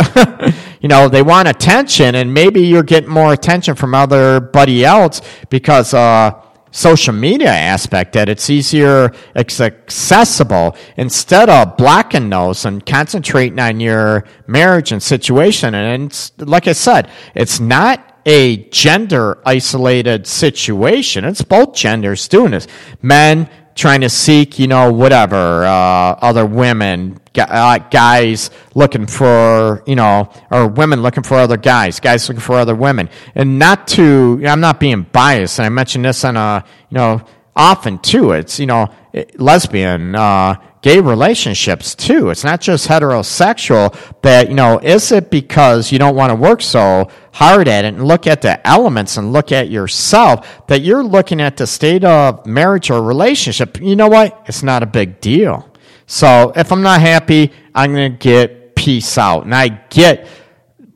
[0.81, 5.21] you know, they want attention, and maybe you're getting more attention from other buddy else
[5.49, 6.33] because uh,
[6.73, 13.79] social media aspect that it's easier, it's accessible instead of blocking those and concentrating on
[13.79, 15.73] your marriage and situation.
[15.73, 21.25] And like I said, it's not a gender isolated situation.
[21.25, 22.67] It's both genders doing this.
[23.03, 29.97] Men trying to seek, you know, whatever, uh, other women, uh, guys looking for, you
[29.97, 33.11] know, or women looking for other guys, guys looking for other women.
[33.35, 37.23] And not to, I'm not being biased, and I mentioned this on a, you know,
[37.57, 38.33] often too.
[38.33, 38.89] It's, you know,
[39.37, 42.29] lesbian, uh, gay relationships too.
[42.29, 46.61] It's not just heterosexual that, you know, is it because you don't want to work
[46.61, 51.03] so hard at it and look at the elements and look at yourself that you're
[51.03, 53.81] looking at the state of marriage or relationship?
[53.81, 54.45] You know what?
[54.45, 55.73] It's not a big deal.
[56.05, 59.45] So if I'm not happy, I'm going to get peace out.
[59.45, 60.29] And I get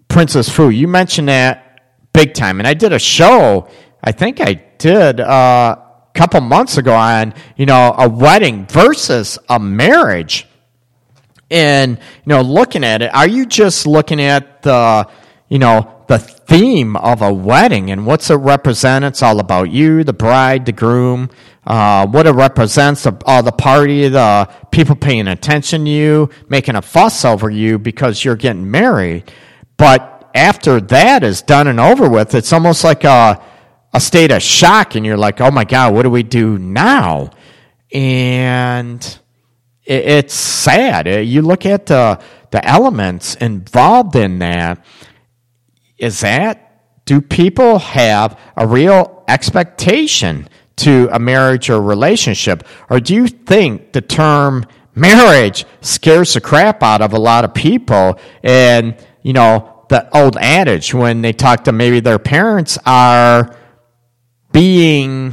[0.09, 0.69] Princess Fu.
[0.69, 1.81] You mentioned that
[2.13, 2.61] big time.
[2.61, 3.71] And I did a show,
[4.05, 5.77] I think I did, uh,
[6.15, 10.47] couple months ago on, you know, a wedding versus a marriage.
[11.51, 15.09] And, you know, looking at it, are you just looking at the,
[15.49, 19.05] you know, the theme of a wedding and what's it represent?
[19.05, 21.31] It's all about you, the bride, the groom,
[21.67, 26.77] uh, what it represents, the, uh, the party, the people paying attention to you, making
[26.77, 29.31] a fuss over you because you're getting married.
[29.77, 33.41] But after that is done and over with, it's almost like a,
[33.93, 37.31] a state of shock and you're like, oh my God, what do we do now?
[37.93, 39.03] And
[39.85, 41.07] it, it's sad.
[41.27, 42.21] You look at the,
[42.51, 44.85] the elements involved in that.
[45.97, 52.63] Is that, do people have a real expectation to a marriage or relationship?
[52.89, 57.55] Or do you think the term marriage scares the crap out of a lot of
[57.55, 63.57] people and, you know, the old adage when they talk to maybe their parents are
[64.53, 65.33] being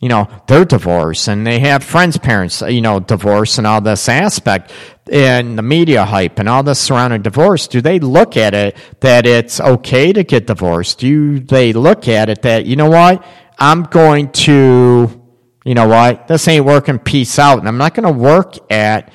[0.00, 4.08] you know their divorce and they have friends parents you know divorce and all this
[4.08, 4.72] aspect
[5.12, 7.66] and the media hype and all this surrounding divorce.
[7.66, 10.98] Do they look at it that it's okay to get divorced?
[10.98, 13.24] Do they look at it that you know what?
[13.58, 15.20] I'm going to
[15.64, 17.58] you know what, this ain't working, peace out.
[17.58, 19.12] And I'm not going to work at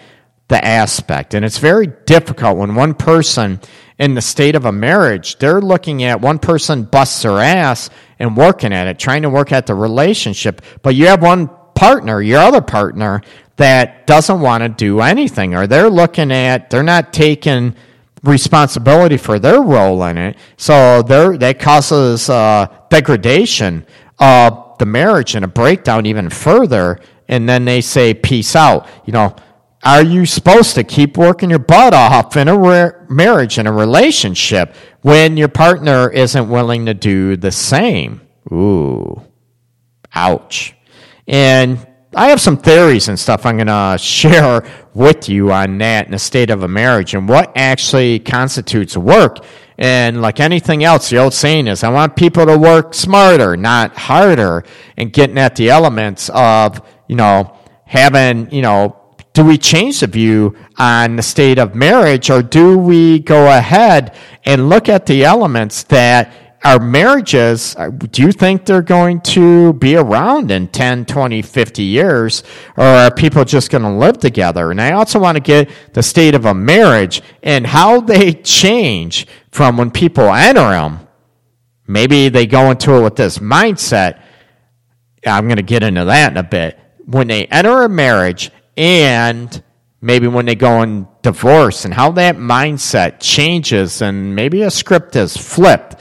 [0.48, 1.34] the aspect.
[1.34, 3.60] And it's very difficult when one person
[3.98, 8.36] in the state of a marriage, they're looking at one person busts their ass and
[8.38, 10.62] working at it, trying to work at the relationship.
[10.82, 13.22] But you have one partner, your other partner,
[13.58, 17.76] that doesn't want to do anything, or they're looking at, they're not taking
[18.24, 20.38] responsibility for their role in it.
[20.58, 23.86] So there, that causes uh, degradation
[24.20, 27.00] of the marriage and a breakdown even further.
[27.28, 28.88] And then they say, peace out.
[29.06, 29.36] You know,
[29.86, 33.72] are you supposed to keep working your butt off in a re- marriage, in a
[33.72, 38.22] relationship, when your partner isn't willing to do the same?
[38.52, 39.22] Ooh,
[40.16, 40.74] ouch.
[41.28, 44.64] And I have some theories and stuff I'm going to share
[44.96, 49.38] with you on that in the state of a marriage and what actually constitutes work.
[49.78, 53.96] And like anything else, the old saying is, I want people to work smarter, not
[53.96, 54.64] harder,
[54.98, 59.05] and getting at the elements of, you know, having, you know,
[59.36, 64.16] do we change the view on the state of marriage or do we go ahead
[64.46, 66.32] and look at the elements that
[66.64, 71.84] our marriages, uh, do you think they're going to be around in 10, 20, 50
[71.84, 72.44] years?
[72.78, 74.72] Or are people just going to live together?
[74.72, 79.28] And I also want to get the state of a marriage and how they change
[79.52, 81.08] from when people enter them.
[81.86, 84.22] Maybe they go into it with this mindset.
[85.28, 86.80] I'm going to get into that in a bit.
[87.06, 89.64] When they enter a marriage and
[90.02, 95.16] maybe when they go in divorce and how that mindset changes and maybe a script
[95.16, 95.96] is flipped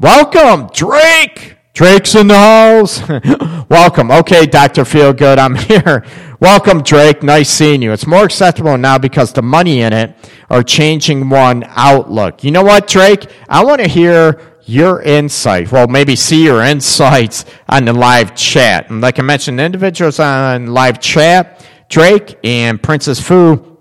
[0.00, 1.56] Welcome, Drake.
[1.74, 3.06] Drake's in the house.
[3.68, 4.10] Welcome.
[4.10, 4.84] Okay, Dr.
[4.84, 6.06] Feelgood, I'm here.
[6.40, 7.22] Welcome, Drake.
[7.22, 7.92] Nice seeing you.
[7.92, 10.16] It's more acceptable now because the money in it
[10.48, 12.42] are changing one outlook.
[12.44, 13.26] You know what, Drake?
[13.48, 15.70] I want to hear your insight.
[15.70, 18.88] Well, maybe see your insights on the live chat.
[18.88, 23.76] And like I mentioned, individuals on live chat, Drake and Princess Fu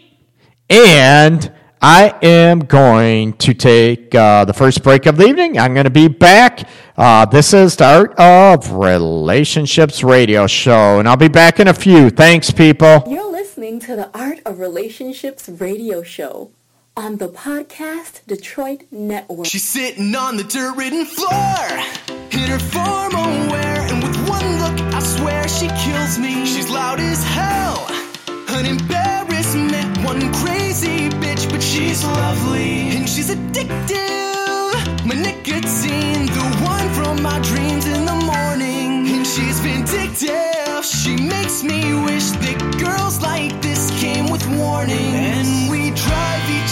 [0.70, 5.58] And I am going to take uh, the first break of the evening.
[5.58, 6.68] I'm going to be back.
[6.96, 11.74] Uh, this is the Art of Relationships radio show, and I'll be back in a
[11.74, 12.10] few.
[12.10, 13.04] Thanks, people.
[13.06, 16.50] You're listening to the Art of Relationships radio show
[16.96, 19.46] on the Podcast Detroit Network.
[19.46, 21.30] She's sitting on the dirt ridden floor
[22.32, 26.44] in her formal wear, and with one look, I swear she kills me.
[26.44, 27.86] She's loud as hell,
[28.48, 29.67] an embarrassment,
[30.08, 34.72] one crazy bitch, but she's lovely and she's addictive.
[35.08, 36.44] My nicotine, the
[36.74, 40.82] one from my dreams in the morning, and she's vindictive.
[40.82, 46.67] She makes me wish that girls like this came with warnings, and we drive each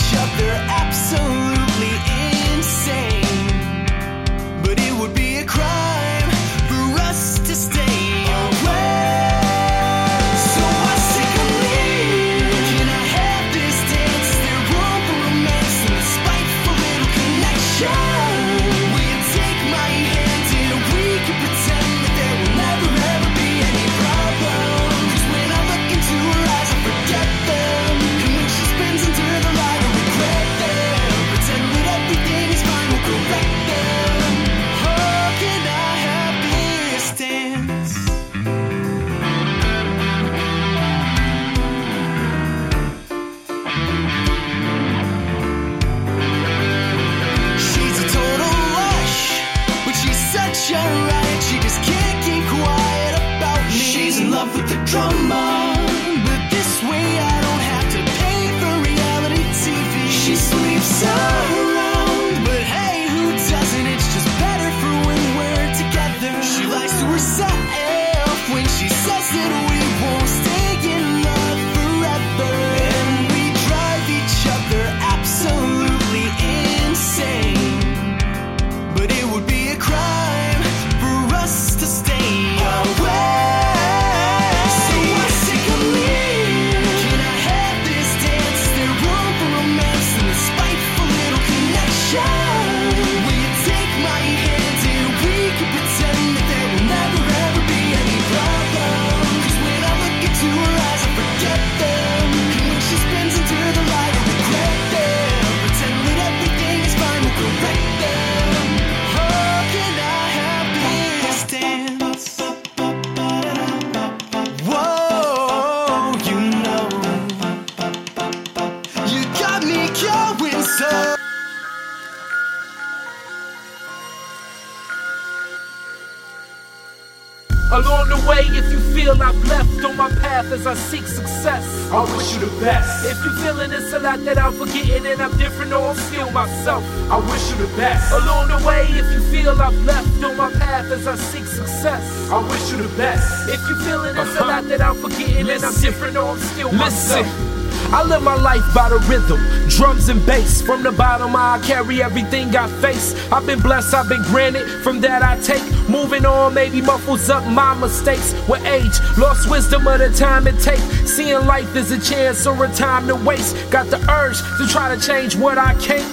[148.57, 150.63] life by the rhythm, drums and bass.
[150.63, 153.15] From the bottom, I carry everything I face.
[153.31, 154.67] I've been blessed, I've been granted.
[154.83, 155.63] From that, I take.
[155.89, 158.35] Moving on, maybe muffles up my mistakes.
[158.49, 160.83] With age, lost wisdom of the time it takes.
[161.11, 163.57] Seeing life as a chance or a time to waste.
[163.71, 166.11] Got the urge to try to change what I can't.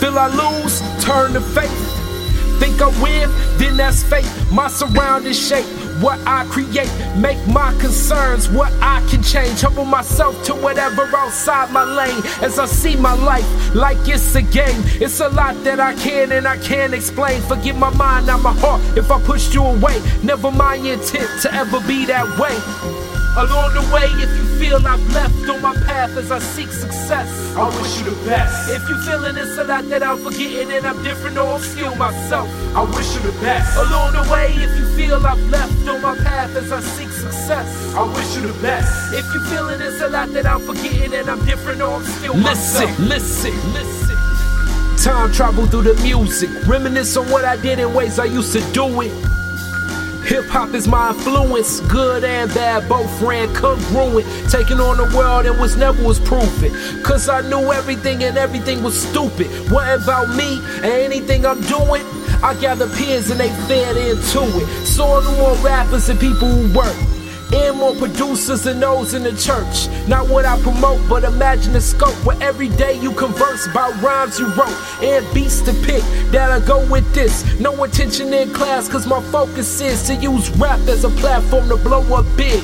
[0.00, 2.00] Feel I lose, turn to faith.
[2.58, 4.28] Think I win, then that's fate.
[4.50, 5.66] My surroundings shape
[6.00, 6.90] what I create.
[7.16, 9.60] Make my concerns what I can change.
[9.60, 12.22] Humble myself to whatever outside my lane.
[12.42, 14.82] As I see my life like it's a game.
[15.00, 17.40] It's a lot that I can and I can't explain.
[17.42, 18.80] Forget my mind, not my heart.
[18.96, 22.99] If I pushed you away, never mind your intent to ever be that way.
[23.40, 27.28] Along the way, if you feel I've left on my path as I seek success,
[27.56, 28.70] I wish you the best.
[28.70, 31.94] if you feeling it's a lot that I'm forgetting and I'm different or I'm still
[31.96, 32.48] myself.
[32.76, 33.78] I wish you the best.
[33.78, 37.94] Along the way, if you feel I've left on my path as I seek success,
[37.94, 39.14] I wish you the best.
[39.14, 42.34] if you feeling it's a lot that I'm forgetting and I'm different or I'm still
[42.34, 42.98] Listen, myself.
[42.98, 44.16] listen, listen.
[45.02, 46.50] Time travel through the music.
[46.66, 49.12] Reminisce on what I did in ways I used to do it.
[50.30, 54.24] Hip hop is my influence, good and bad, both ran congruent.
[54.48, 56.70] Taking on the world and was never was proven.
[57.02, 59.48] Cause I knew everything and everything was stupid.
[59.72, 62.06] What about me and anything I'm doing?
[62.44, 64.86] I gather peers and they fed into it.
[64.86, 67.19] Saw no more rappers and people who work.
[67.52, 69.88] And more producers than those in the church.
[70.08, 74.38] Not what I promote, but imagine the scope where every day you converse about rhymes
[74.38, 77.58] you wrote and beats to pick that'll go with this.
[77.58, 81.76] No attention in class, cause my focus is to use rap as a platform to
[81.76, 82.62] blow up big.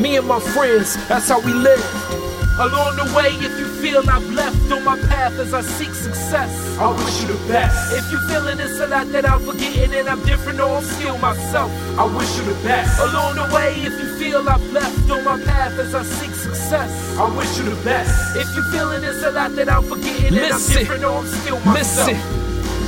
[0.00, 2.25] Me and my friends, that's how we live.
[2.58, 6.78] Along the way, if you feel I've left on my path as I seek success,
[6.78, 7.92] I wish you the best.
[7.92, 11.18] if you feeling it's a lot that I'm forgetting and I'm different or I'm still
[11.18, 11.70] myself.
[11.98, 12.98] I wish you the best.
[12.98, 16.90] Along the way, if you feel I've left on my path as I seek success,
[17.18, 18.36] I wish you the best.
[18.36, 21.60] if you feeling it's a lot that I'm forgetting and I'm different or I'm still
[21.60, 22.08] myself.
[22.08, 22.45] Listen.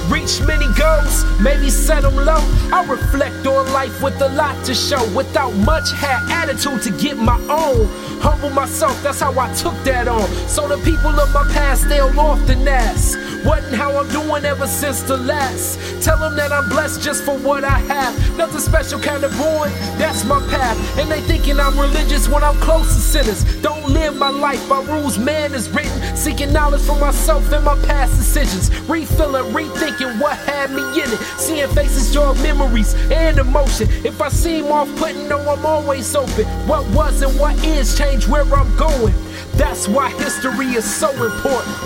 [0.09, 2.41] Reach many goals, maybe set them low.
[2.73, 5.05] I reflect on life with a lot to show.
[5.15, 7.87] Without much, had attitude to get my own.
[8.21, 10.27] Humble myself, that's how I took that on.
[10.49, 13.19] So the people of my past, they'll often ask.
[13.45, 15.79] Wasn't how I'm doing ever since the last.
[16.03, 18.37] Tell them that I'm blessed just for what I have.
[18.37, 20.79] Nothing special, kind of born, that's my path.
[20.99, 23.45] And they thinking I'm religious when I'm close to sinners.
[23.63, 26.17] Don't live my life by rules man is written.
[26.17, 28.71] Seeking knowledge for myself and my past decisions.
[28.89, 31.19] Refilling, rethinking what had me in it.
[31.39, 33.89] Seeing faces, joy, memories, and emotion.
[34.05, 36.45] If I seem off putting, no, I'm always open.
[36.67, 39.15] What was and what is change where I'm going.
[39.59, 41.77] That's why history is so important.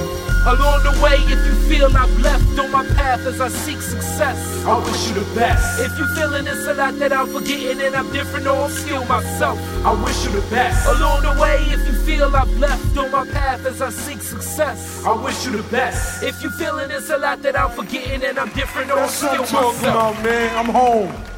[0.44, 4.38] Along the way, if you feel I've left on my path as I seek success,
[4.64, 5.80] I wish you the best.
[5.80, 9.04] if you feeling it's a lot that I'm forgetting and I'm different or I'm still
[9.06, 9.58] myself.
[9.86, 10.86] I wish you the best.
[10.86, 15.04] Along the way, if you feel I've left on my path as I seek success,
[15.04, 16.22] I wish you the best.
[16.22, 19.42] if you feeling it's a lot that I'm forgetting and I'm different or I'm still
[19.42, 19.80] myself.
[19.82, 20.58] about, man.
[20.58, 21.31] I'm home.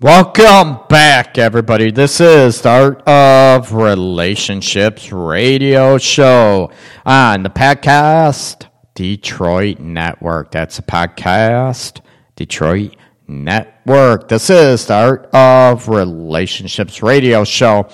[0.00, 1.92] Welcome back, everybody.
[1.92, 6.72] This is the Art of Relationships radio show
[7.06, 8.66] on the podcast
[8.96, 10.50] Detroit Network.
[10.50, 12.00] That's a podcast
[12.34, 12.96] Detroit
[13.28, 14.26] Network.
[14.26, 17.88] This is the Art of Relationships radio show.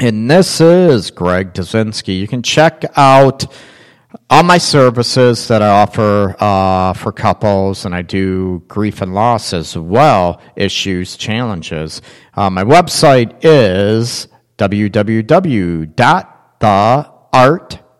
[0.00, 2.18] And this is Greg Dudzinski.
[2.18, 3.44] You can check out
[4.28, 9.52] all my services that I offer uh, for couples, and I do grief and loss
[9.52, 12.02] as well, issues, challenges.
[12.34, 14.26] Uh, my website is
[14.58, 15.88] www.theart,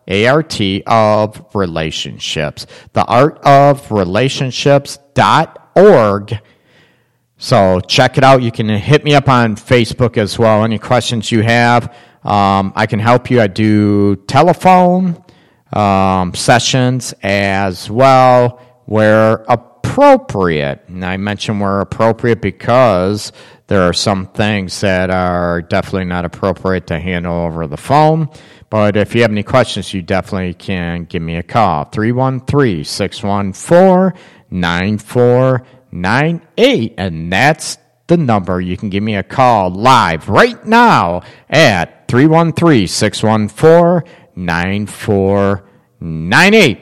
[0.09, 2.67] A-R-T, of relationships.
[2.93, 6.41] The art of relationships.org.
[7.39, 8.43] So check it out.
[8.43, 10.65] You can hit me up on Facebook as well.
[10.65, 11.93] Any questions you have,
[12.23, 13.41] um, I can help you.
[13.41, 15.22] I do telephone
[15.73, 20.83] um, sessions as well where appropriate.
[20.89, 23.33] And I mention where appropriate because
[23.67, 28.29] there are some things that are definitely not appropriate to handle over the phone.
[28.71, 31.85] But if you have any questions, you definitely can give me a call.
[31.85, 34.19] 313 614
[34.51, 36.95] 9498.
[36.97, 38.61] And that's the number.
[38.61, 46.79] You can give me a call live right now at 313 614 9498.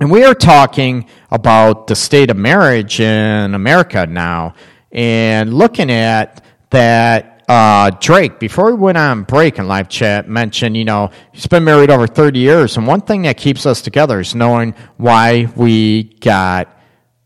[0.00, 4.54] And we are talking about the state of marriage in America now.
[4.90, 10.76] and looking at that uh, Drake, before we went on break in live chat, mentioned,
[10.76, 12.76] you know, he's been married over 30 years.
[12.76, 16.76] And one thing that keeps us together is knowing why we got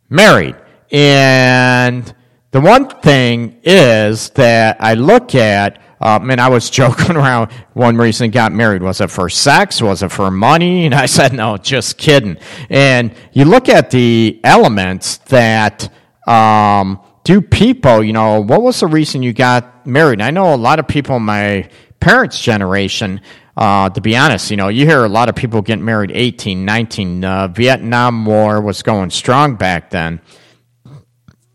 [0.08, 0.56] married.
[0.90, 2.12] And
[2.50, 7.96] the one thing is that I look at, um, and I was joking around one
[7.96, 8.82] reason he got married.
[8.82, 9.80] Was it for sex?
[9.80, 10.86] Was it for money?
[10.86, 12.36] And I said, no, just kidding.
[12.70, 15.88] And you look at the elements that,
[16.26, 20.20] um, do people, you know, what was the reason you got married?
[20.20, 21.68] I know a lot of people in my
[21.98, 23.20] parents' generation,
[23.56, 26.64] uh, to be honest, you know, you hear a lot of people getting married 18,
[26.64, 27.24] 19.
[27.24, 30.20] Uh, Vietnam War was going strong back then.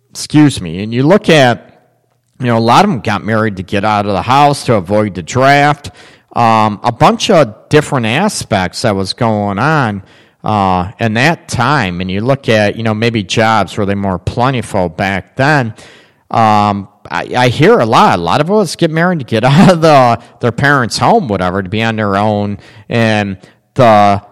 [0.10, 0.84] Excuse me.
[0.84, 1.71] And you look at,
[2.42, 4.74] you know, a lot of them got married to get out of the house, to
[4.74, 5.92] avoid the draft.
[6.36, 10.04] Um, a bunch of different aspects that was going on
[10.44, 14.18] uh, in that time, and you look at, you know, maybe jobs were they more
[14.18, 15.76] plentiful back then.
[16.32, 18.18] Um, I, I, hear a lot.
[18.18, 21.62] A lot of us get married to get out of the, their parents' home, whatever,
[21.62, 22.58] to be on their own,
[22.90, 23.38] and
[23.76, 24.26] the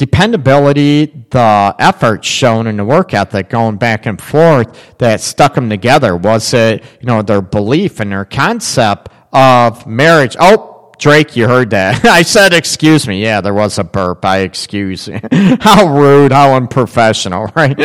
[0.00, 5.68] dependability, the effort shown in the work ethic going back and forth that stuck them
[5.68, 6.16] together.
[6.16, 10.38] Was it, you know, their belief and their concept of marriage?
[10.40, 12.02] Oh, Drake, you heard that.
[12.06, 13.20] I said, excuse me.
[13.22, 14.24] Yeah, there was a burp.
[14.24, 15.06] I excuse.
[15.60, 17.78] how rude, how unprofessional, right?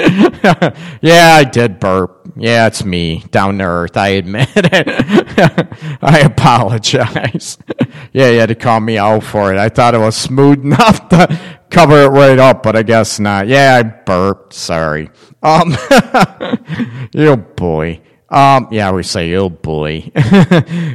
[1.01, 2.14] yeah, I did burp.
[2.37, 3.95] Yeah, it's me, down to earth.
[3.95, 5.67] I admit it.
[6.01, 7.57] I apologize.
[8.13, 9.57] yeah, you had to call me out for it.
[9.57, 13.47] I thought it was smooth enough to cover it right up, but I guess not.
[13.47, 14.53] Yeah, I burped.
[14.53, 15.09] Sorry.
[15.41, 15.77] Um,
[17.13, 18.01] you boy.
[18.35, 20.11] Um, yeah, we say, oh boy.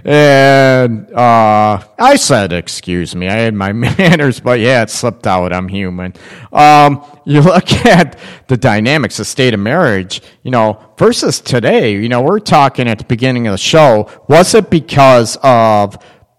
[0.05, 5.51] and uh, I said, excuse me, I had my manners, but yeah, it slipped out.
[5.51, 6.13] I'm human.
[6.53, 8.19] Um, you look at
[8.49, 12.99] the dynamics, of state of marriage, you know, versus today, you know, we're talking at
[12.99, 14.11] the beginning of the show.
[14.29, 15.97] Was it because of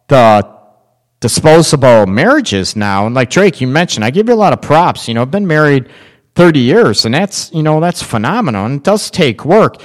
[0.07, 0.55] the
[1.19, 3.07] disposable marriages now?
[3.07, 5.07] And like Drake, you mentioned, I give you a lot of props.
[5.07, 5.89] You know, I've been married
[6.35, 8.67] 30 years, and that's, you know, that's phenomenal.
[8.67, 9.81] And it does take work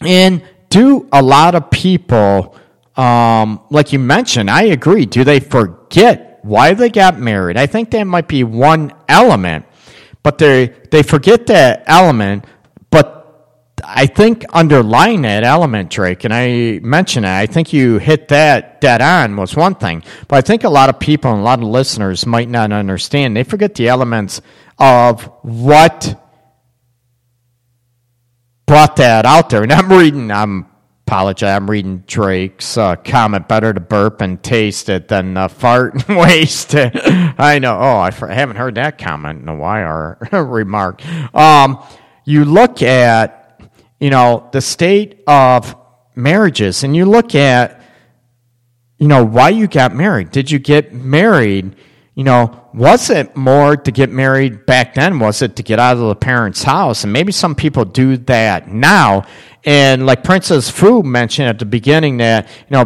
[0.00, 2.56] and do a lot of people,
[2.96, 7.56] um, like you mentioned, I agree, do they forget why they got married?
[7.56, 9.66] I think that might be one element,
[10.22, 12.44] but they, they forget that element,
[12.90, 13.20] but
[13.84, 18.80] I think underlying that element, Drake, and I mentioned it, I think you hit that
[18.80, 21.58] dead on was one thing, but I think a lot of people and a lot
[21.58, 23.36] of listeners might not understand.
[23.36, 24.40] They forget the elements
[24.78, 26.29] of what
[28.70, 29.64] brought that out there.
[29.64, 30.64] And I'm reading, I'm
[31.04, 36.08] apologize, I'm reading Drake's uh, comment better to burp and taste it than uh, fart
[36.08, 36.92] and waste it.
[36.94, 37.76] I know.
[37.76, 41.04] Oh, I haven't heard that comment in a while or remark.
[41.34, 41.82] Um,
[42.24, 43.60] you look at,
[43.98, 45.74] you know, the state of
[46.14, 47.82] marriages and you look at,
[48.98, 50.30] you know, why you got married.
[50.30, 51.74] Did you get married?
[52.14, 55.18] You know, was it more to get married back then?
[55.18, 57.04] Was it to get out of the parents' house?
[57.04, 59.26] And maybe some people do that now.
[59.64, 62.84] And like Princess Fu mentioned at the beginning that, you know,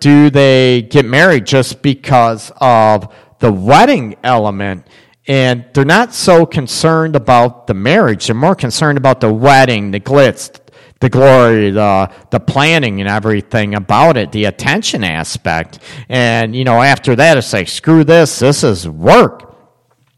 [0.00, 4.86] do they get married just because of the wedding element?
[5.26, 8.26] And they're not so concerned about the marriage.
[8.26, 10.59] They're more concerned about the wedding, the glitz,
[11.00, 15.78] the glory, the the planning and everything about it, the attention aspect.
[16.08, 18.38] And you know, after that, it's like screw this.
[18.38, 19.48] This is work.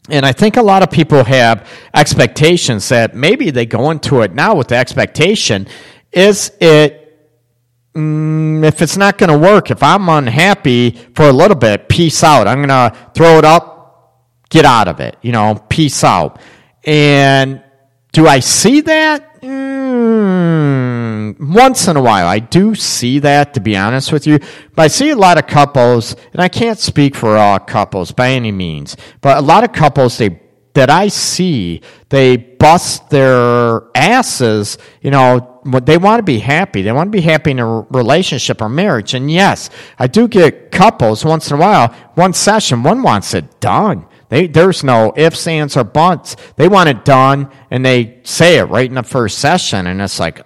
[0.09, 4.33] And I think a lot of people have expectations that maybe they go into it
[4.33, 5.67] now with the expectation:
[6.11, 7.03] is it
[7.95, 12.23] Mm, if it's not going to work, if I'm unhappy for a little bit, peace
[12.23, 12.47] out.
[12.47, 16.39] I'm going to throw it up, get out of it, you know, peace out.
[16.83, 17.63] And
[18.11, 19.29] do I see that?
[21.23, 22.27] Mm, once in a while.
[22.27, 24.39] I do see that, to be honest with you.
[24.75, 28.31] But I see a lot of couples, and I can't speak for all couples by
[28.31, 30.39] any means, but a lot of couples, they
[30.73, 36.81] that I see, they bust their asses, you know, they want to be happy.
[36.81, 39.13] They want to be happy in a relationship or marriage.
[39.13, 39.69] And yes,
[39.99, 44.07] I do get couples once in a while, one session, one wants it done.
[44.29, 46.35] They, there's no ifs, ands, or buts.
[46.55, 50.19] They want it done, and they say it right in the first session, and it's
[50.19, 50.41] like,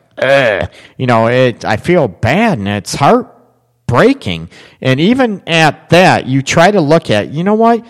[0.98, 1.66] You know, it.
[1.66, 4.50] I feel bad, and it's heartbreaking.
[4.82, 7.86] And even at that, you try to look at, you know what?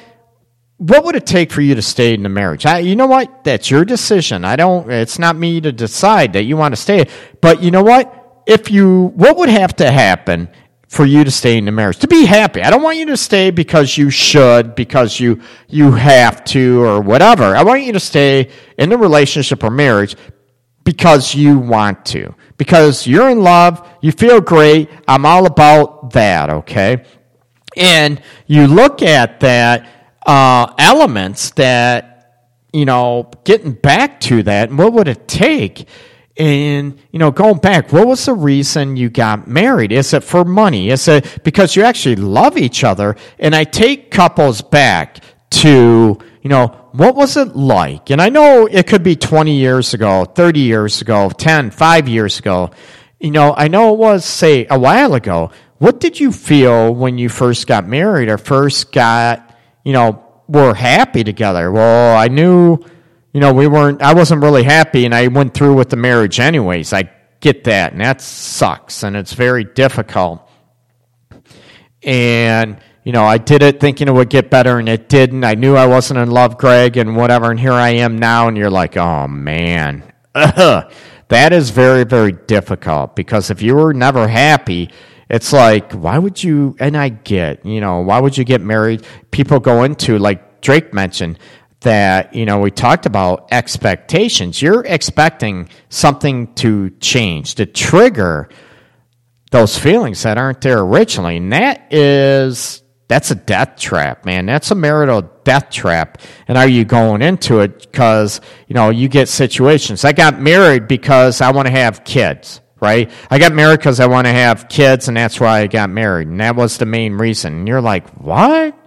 [0.77, 2.65] What would it take for you to stay in the marriage?
[2.65, 3.43] I, you know what?
[3.43, 4.45] That's your decision.
[4.45, 4.91] I don't.
[4.91, 7.07] It's not me to decide that you want to stay.
[7.41, 8.43] But you know what?
[8.45, 10.49] If you, what would have to happen
[10.87, 13.17] for you to stay in the marriage to be happy i don't want you to
[13.17, 17.99] stay because you should because you you have to or whatever i want you to
[17.99, 20.15] stay in the relationship or marriage
[20.87, 24.89] because you want to because you're in love, you feel great.
[25.05, 27.03] I'm all about that, okay?
[27.75, 29.85] And you look at that
[30.25, 35.89] uh, elements that, you know, getting back to that, what would it take?
[36.37, 39.91] And, you know, going back, what was the reason you got married?
[39.91, 40.89] Is it for money?
[40.89, 43.17] Is it because you actually love each other?
[43.39, 45.17] And I take couples back
[45.49, 48.09] to, you know, what was it like?
[48.09, 52.39] And I know it could be 20 years ago, 30 years ago, 10, 5 years
[52.39, 52.71] ago.
[53.19, 55.51] You know, I know it was, say, a while ago.
[55.79, 60.73] What did you feel when you first got married or first got, you know, were
[60.73, 61.71] happy together?
[61.71, 62.83] Well, I knew
[63.37, 66.39] you know, we weren't, I wasn't really happy and I went through with the marriage
[66.39, 66.91] anyways.
[66.91, 70.41] I get that and that sucks and it's very difficult.
[72.01, 75.45] And, you know, I did it thinking it would get better and it didn't.
[75.45, 77.49] I knew I wasn't in love, Greg, and whatever.
[77.49, 80.11] And here I am now and you're like, oh man.
[80.33, 84.89] that is very, very difficult because if you were never happy,
[85.29, 89.05] it's like, why would you, and I get, you know, why would you get married?
[89.31, 91.39] People go into, like Drake mentioned,
[91.79, 98.49] that you know we talked about expectations you're expecting something to change to trigger
[99.51, 104.45] those feelings that aren't there originally and that is that's a death trap man.
[104.45, 106.21] That's a marital death trap.
[106.47, 107.89] And are you going into it?
[107.91, 110.03] Because you know you get situations.
[110.03, 113.09] I got married because i want to have kids right?
[113.31, 116.27] I got married because i want to have kids and that's why i got married.
[116.27, 117.53] And that was the main reason.
[117.53, 118.77] And you're like what?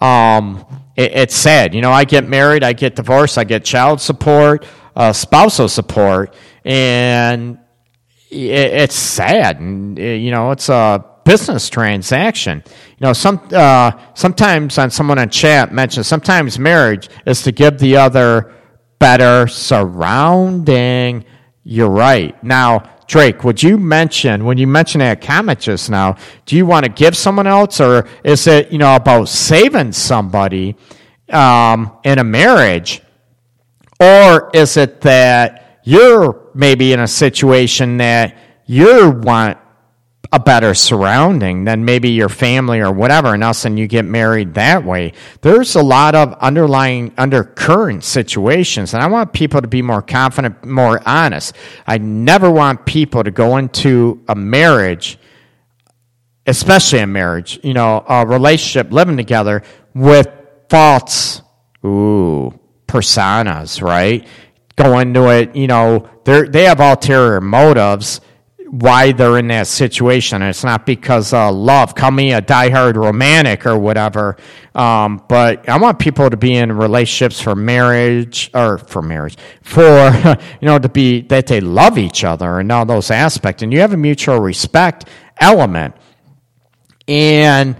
[0.00, 0.64] Um
[0.96, 1.74] it, it's sad.
[1.74, 6.34] You know, I get married, I get divorced, I get child support, uh, spousal support,
[6.64, 7.58] and
[8.30, 9.60] it, it's sad.
[9.60, 12.62] And, you know, it's a business transaction.
[12.66, 17.78] You know, some uh, sometimes on someone on chat mentions sometimes marriage is to give
[17.78, 18.54] the other
[18.98, 21.26] better surrounding.
[21.64, 22.42] You're right.
[22.44, 26.16] Now, Drake, would you mention when you mention that comment just now?
[26.46, 30.76] Do you want to give someone else, or is it you know about saving somebody
[31.30, 33.02] um, in a marriage,
[34.00, 39.58] or is it that you're maybe in a situation that you want
[40.36, 44.52] a better surrounding than maybe your family or whatever, and else and you get married
[44.52, 45.14] that way.
[45.40, 50.62] There's a lot of underlying undercurrent situations, and I want people to be more confident,
[50.62, 51.56] more honest.
[51.86, 55.18] I never want people to go into a marriage,
[56.46, 59.62] especially a marriage, you know, a relationship, living together
[59.94, 60.28] with
[60.68, 61.40] false,
[61.82, 62.52] ooh,
[62.86, 64.28] personas, right?
[64.76, 68.20] Go into it, you know, they they have ulterior motives
[68.68, 70.42] why they're in that situation.
[70.42, 71.94] It's not because of love.
[71.94, 74.36] Call me a diehard romantic or whatever.
[74.74, 80.36] Um, but I want people to be in relationships for marriage or for marriage for
[80.60, 83.62] you know to be that they love each other and all those aspects.
[83.62, 85.08] And you have a mutual respect
[85.38, 85.94] element,
[87.06, 87.76] and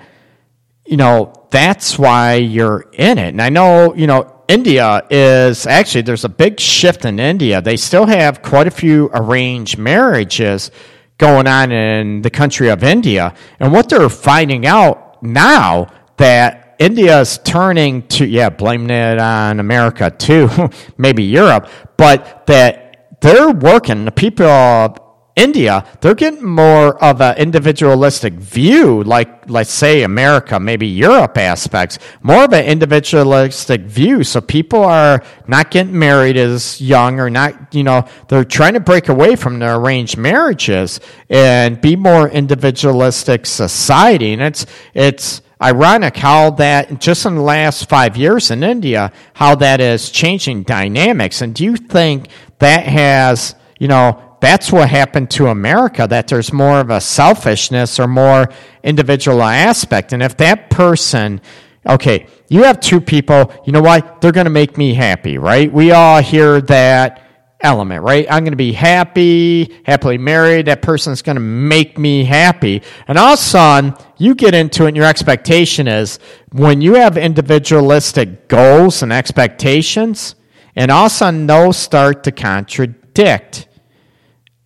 [0.87, 3.29] you know that's why you're in it.
[3.29, 7.61] And I know you know India is actually there's a big shift in India.
[7.61, 10.71] They still have quite a few arranged marriages
[11.19, 13.35] going on in the country of India.
[13.59, 19.61] And what they're finding out now that India is turning to, yeah, blaming it on
[19.61, 20.49] America too,
[20.99, 25.06] maybe Europe, but that they're working, the people
[25.37, 31.99] India, they're getting more of an individualistic view, like let's say America, maybe Europe aspects,
[32.23, 34.25] more of an individualistic view.
[34.25, 38.81] So people are not getting married as young or not, you know, they're trying to
[38.81, 44.33] break away from their arranged marriages and be more individualistic society.
[44.33, 44.65] And it's
[44.95, 50.11] it's ironic how that just in the last five years in India, how that is
[50.11, 51.43] changing dynamics.
[51.43, 52.29] And do you think
[52.59, 57.99] that has, you know, that's what happened to America, that there's more of a selfishness
[57.99, 58.49] or more
[58.83, 60.13] individual aspect.
[60.13, 61.41] And if that person,
[61.87, 64.21] okay, you have two people, you know what?
[64.21, 65.73] They're going to make me happy, right?
[65.73, 67.23] We all hear that
[67.61, 68.27] element, right?
[68.31, 70.67] I'm going to be happy, happily married.
[70.67, 72.83] That person's going to make me happy.
[73.09, 76.19] And all of a sudden, you get into it and your expectation is
[76.53, 80.35] when you have individualistic goals and expectations,
[80.77, 83.66] and all of a sudden those start to contradict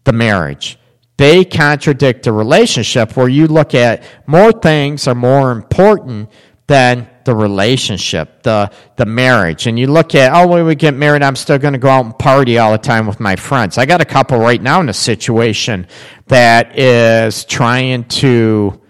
[0.04, 0.78] the marriage.
[1.16, 6.30] They contradict the relationship where you look at more things are more important
[6.66, 9.66] than the relationship, the the marriage.
[9.66, 12.04] And you look at, oh, when we get married, I'm still going to go out
[12.04, 13.76] and party all the time with my friends.
[13.76, 15.86] I got a couple right now in a situation
[16.28, 18.80] that is trying to,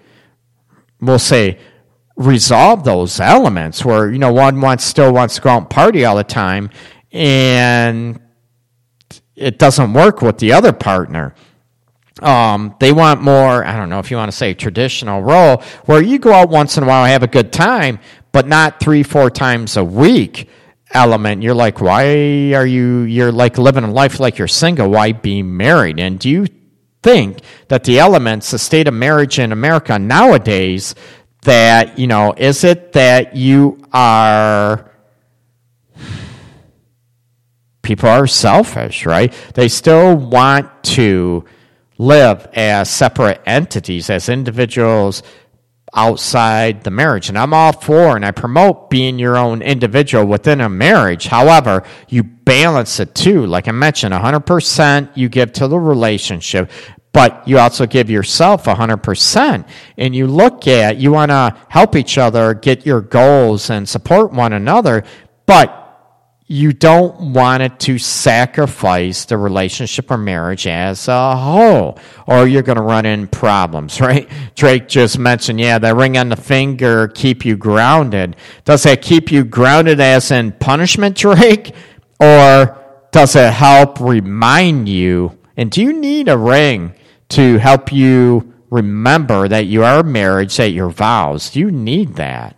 [1.00, 1.58] we'll say,
[2.16, 6.04] resolve those elements where you know one wants still wants to go out and party
[6.04, 6.70] all the time,
[7.12, 8.20] and
[9.40, 11.34] it doesn't work with the other partner.
[12.22, 16.02] um, they want more, I don't know if you want to say traditional role, where
[16.02, 17.98] you go out once in a while have a good time,
[18.32, 20.48] but not three, four times a week
[20.92, 21.42] element.
[21.42, 24.90] You're like, why are you, you're like living a life like you're single.
[24.90, 25.98] Why be married?
[25.98, 26.46] And do you
[27.02, 30.94] think that the elements, the state of marriage in America nowadays,
[31.42, 34.89] that, you know, is it that you are,
[37.82, 39.32] people are selfish, right?
[39.54, 41.44] They still want to,
[42.00, 45.22] live as separate entities, as individuals
[45.92, 47.28] outside the marriage.
[47.28, 51.26] And I'm all for and I promote being your own individual within a marriage.
[51.26, 53.44] However, you balance it too.
[53.44, 56.70] Like I mentioned, 100% you give to the relationship,
[57.12, 59.68] but you also give yourself 100%.
[59.98, 64.32] And you look at, you want to help each other get your goals and support
[64.32, 65.04] one another,
[65.44, 65.79] but
[66.50, 71.96] you don't want it to sacrifice the relationship or marriage as a whole,
[72.26, 74.28] or you're going to run in problems, right?
[74.56, 78.34] Drake just mentioned, yeah, that ring on the finger keep you grounded.
[78.64, 81.72] Does that keep you grounded as in punishment, Drake?
[82.18, 82.76] Or
[83.12, 85.38] does it help remind you?
[85.56, 86.94] And do you need a ring
[87.28, 91.50] to help you remember that you are married, that your vows?
[91.50, 92.56] Do you need that?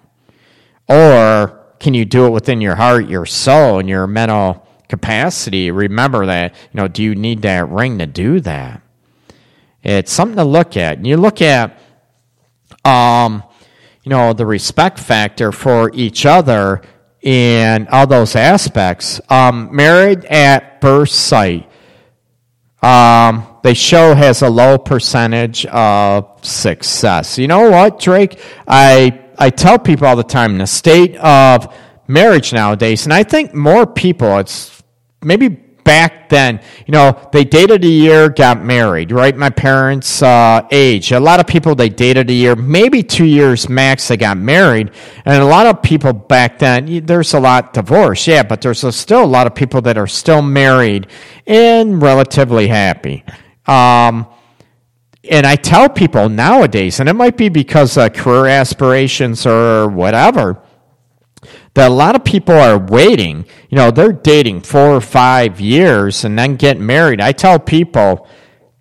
[0.89, 5.73] Or can you do it within your heart, your soul, and your mental capacity?
[5.73, 8.81] Remember that, you know, do you need that ring to do that?
[9.83, 10.99] It's something to look at.
[10.99, 11.77] And you look at,
[12.85, 13.43] um,
[14.05, 16.83] you know, the respect factor for each other
[17.25, 19.21] and all those aspects.
[19.29, 21.69] Um, married at first sight,
[22.81, 27.39] um, they show has a low percentage of success.
[27.39, 28.41] You know what, Drake?
[28.69, 31.75] I I tell people all the time in the state of
[32.09, 34.83] marriage nowadays, and I think more people, it's
[35.23, 35.49] maybe
[35.85, 39.37] back then, you know, they dated a year, got married, right?
[39.37, 41.13] My parents' uh, age.
[41.13, 44.91] A lot of people, they dated a year, maybe two years max, they got married.
[45.25, 48.93] And a lot of people back then, there's a lot divorced, yeah, but there's a,
[48.93, 51.09] still a lot of people that are still married
[51.47, 53.25] and relatively happy.
[53.67, 54.27] Um,
[55.29, 60.63] and I tell people nowadays, and it might be because of career aspirations or whatever,
[61.75, 63.45] that a lot of people are waiting.
[63.71, 67.21] You know, they're dating four or five years and then get married.
[67.21, 68.29] I tell people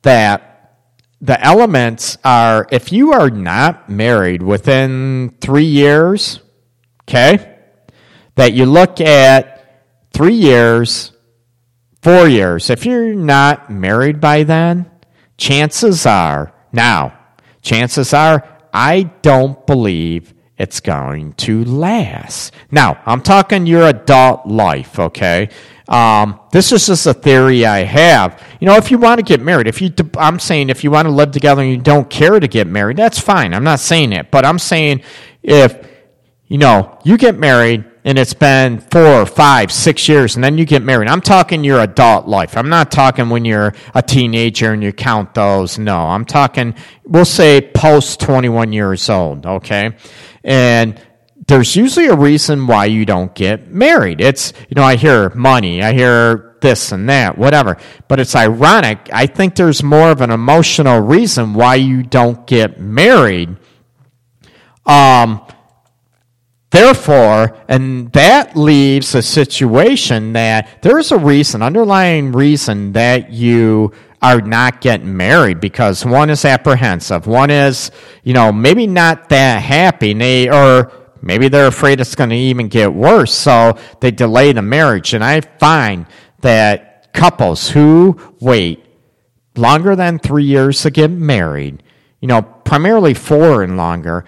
[0.01, 0.79] that
[1.21, 6.39] the elements are if you are not married within three years,
[7.03, 7.59] okay,
[8.35, 11.11] that you look at three years,
[12.01, 12.71] four years.
[12.71, 14.90] If you're not married by then,
[15.41, 17.17] chances are, now,
[17.63, 22.53] chances are, I don't believe it's going to last.
[22.69, 25.49] Now, I'm talking your adult life, okay?
[25.87, 28.39] Um, this is just a theory I have.
[28.59, 31.07] You know, if you want to get married, if you, I'm saying if you want
[31.07, 33.55] to live together and you don't care to get married, that's fine.
[33.55, 35.01] I'm not saying it, but I'm saying
[35.41, 35.75] if,
[36.45, 40.65] you know, you get married and it's been four, five, six years, and then you
[40.65, 41.07] get married.
[41.07, 42.57] I'm talking your adult life.
[42.57, 45.77] I'm not talking when you're a teenager and you count those.
[45.77, 46.75] No, I'm talking,
[47.05, 49.95] we'll say post 21 years old, okay?
[50.43, 50.99] And
[51.47, 54.21] there's usually a reason why you don't get married.
[54.21, 57.77] It's, you know, I hear money, I hear this and that, whatever.
[58.07, 59.09] But it's ironic.
[59.11, 63.57] I think there's more of an emotional reason why you don't get married.
[64.85, 65.45] Um,
[66.71, 73.91] Therefore, and that leaves a situation that there's a reason, underlying reason that you
[74.21, 77.27] are not getting married because one is apprehensive.
[77.27, 77.91] One is,
[78.23, 80.13] you know, maybe not that happy.
[80.13, 80.91] They, or
[81.21, 83.33] maybe they're afraid it's going to even get worse.
[83.33, 85.13] So they delay the marriage.
[85.13, 86.05] And I find
[86.39, 88.85] that couples who wait
[89.57, 91.83] longer than three years to get married,
[92.21, 94.23] you know, primarily four and longer,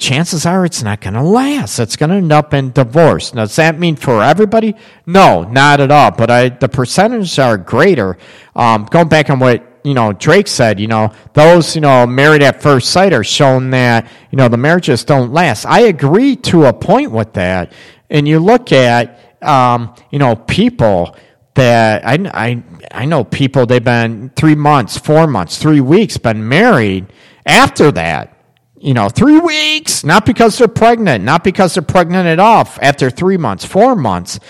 [0.00, 1.78] chances are it's not going to last.
[1.78, 3.32] It's going to end up in divorce.
[3.34, 4.74] Now, does that mean for everybody?
[5.06, 6.10] No, not at all.
[6.10, 8.18] But I, the percentages are greater.
[8.56, 12.42] Um, going back on what you know Drake said, you know those you know married
[12.42, 15.66] at first sight are shown that you know the marriages don't last.
[15.66, 17.72] I agree to a point with that.
[18.08, 21.16] And you look at um, you know people
[21.54, 26.48] that I, I I know people they've been three months, four months, three weeks, been
[26.48, 27.06] married
[27.46, 28.39] after that
[28.80, 33.10] you know, three weeks, not because they're pregnant, not because they're pregnant at all after
[33.10, 34.40] three months, four months.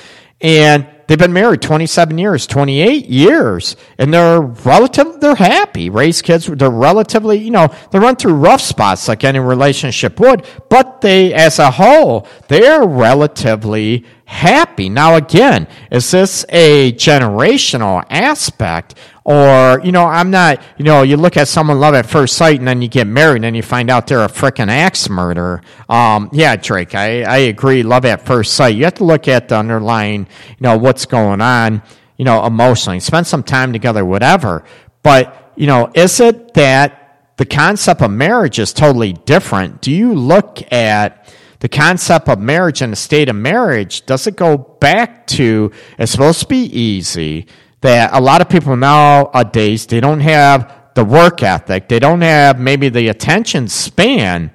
[0.41, 6.47] And they've been married 27 years, 28 years, and they're relative, they're happy, raise kids,
[6.47, 11.35] they're relatively, you know, they run through rough spots like any relationship would, but they,
[11.35, 14.89] as a whole, they're relatively happy.
[14.89, 18.95] Now, again, is this a generational aspect?
[19.25, 22.61] Or, you know, I'm not, you know, you look at someone love at first sight
[22.61, 25.63] and then you get married and then you find out they're a freaking axe murderer.
[25.89, 27.83] Um, yeah, Drake, I, I agree.
[27.83, 28.77] Love at first sight.
[28.77, 31.83] You have to look at the underlying, you know, what's going on,
[32.17, 33.01] you know, emotionally.
[33.01, 34.65] Spend some time together, whatever.
[35.03, 39.81] But, you know, is it that the concept of marriage is totally different?
[39.81, 44.37] Do you look at, the concept of marriage and the state of marriage, does it
[44.37, 47.47] go back to it's supposed to be easy?
[47.83, 52.59] That a lot of people nowadays they don't have the work ethic, they don't have
[52.59, 54.51] maybe the attention span,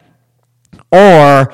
[0.91, 1.53] or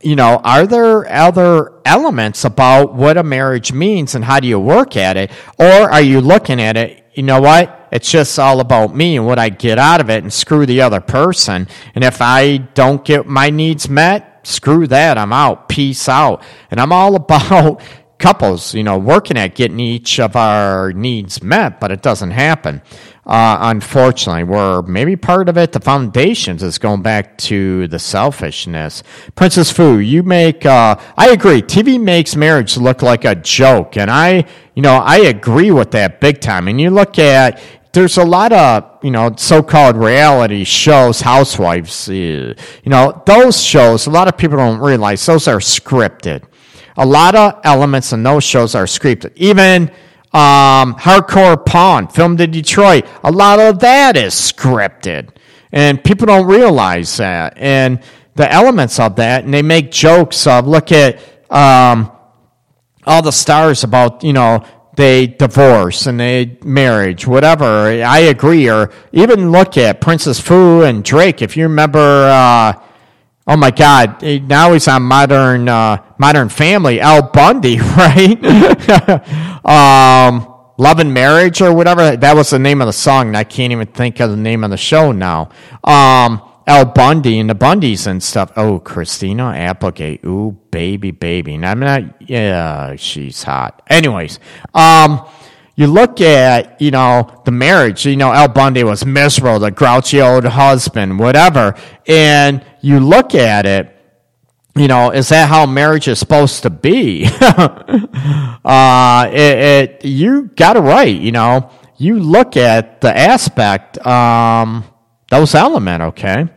[0.00, 4.58] you know, are there other elements about what a marriage means and how do you
[4.58, 5.30] work at it?
[5.58, 7.88] Or are you looking at it, you know what?
[7.92, 10.80] It's just all about me and what I get out of it and screw the
[10.80, 11.68] other person.
[11.94, 15.18] And if I don't get my needs met, screw that.
[15.18, 15.68] I'm out.
[15.68, 16.42] Peace out.
[16.70, 17.80] And I'm all about
[18.18, 22.80] couples, you know, working at getting each of our needs met, but it doesn't happen.
[23.26, 25.72] Uh, unfortunately, we're maybe part of it.
[25.72, 29.02] The foundations is going back to the selfishness.
[29.34, 31.62] Princess Fu, you make, uh, I agree.
[31.62, 33.96] TV makes marriage look like a joke.
[33.96, 36.68] And I, you know, I agree with that big time.
[36.68, 37.60] And you look at,
[37.94, 42.54] there's a lot of you know so-called reality shows housewives uh, you
[42.86, 46.44] know those shows a lot of people don't realize those are scripted.
[46.96, 49.32] A lot of elements in those shows are scripted.
[49.36, 49.90] Even
[50.32, 55.30] um, hardcore pawn filmed in detroit a lot of that is scripted.
[55.72, 57.54] And people don't realize that.
[57.56, 58.00] And
[58.36, 61.18] the elements of that and they make jokes of look at
[61.50, 62.10] um,
[63.06, 64.64] all the stars about you know
[64.96, 67.64] they divorce and they marriage, whatever.
[67.64, 68.68] I agree.
[68.70, 71.42] Or even look at Princess Fu and Drake.
[71.42, 72.80] If you remember, uh,
[73.46, 77.00] oh my God, now he's on Modern uh, Modern Family.
[77.00, 78.44] Al Bundy, right?
[79.64, 82.16] um, Love and Marriage or whatever.
[82.16, 83.34] That was the name of the song.
[83.36, 85.50] I can't even think of the name of the show now.
[85.84, 88.50] Um, Al Bundy and the Bundys and stuff.
[88.56, 90.24] Oh, Christina Applegate.
[90.24, 91.54] Ooh, baby, baby.
[91.54, 93.82] And I'm not, yeah, she's hot.
[93.88, 94.38] Anyways,
[94.72, 95.26] um,
[95.76, 100.20] you look at, you know, the marriage, you know, Al Bundy was miserable, the grouchy
[100.20, 101.74] old husband, whatever.
[102.06, 103.90] And you look at it,
[104.76, 107.26] you know, is that how marriage is supposed to be?
[107.40, 111.70] uh, it, it, you got it right, you know.
[111.96, 114.84] You look at the aspect, um,
[115.30, 116.48] those element, okay?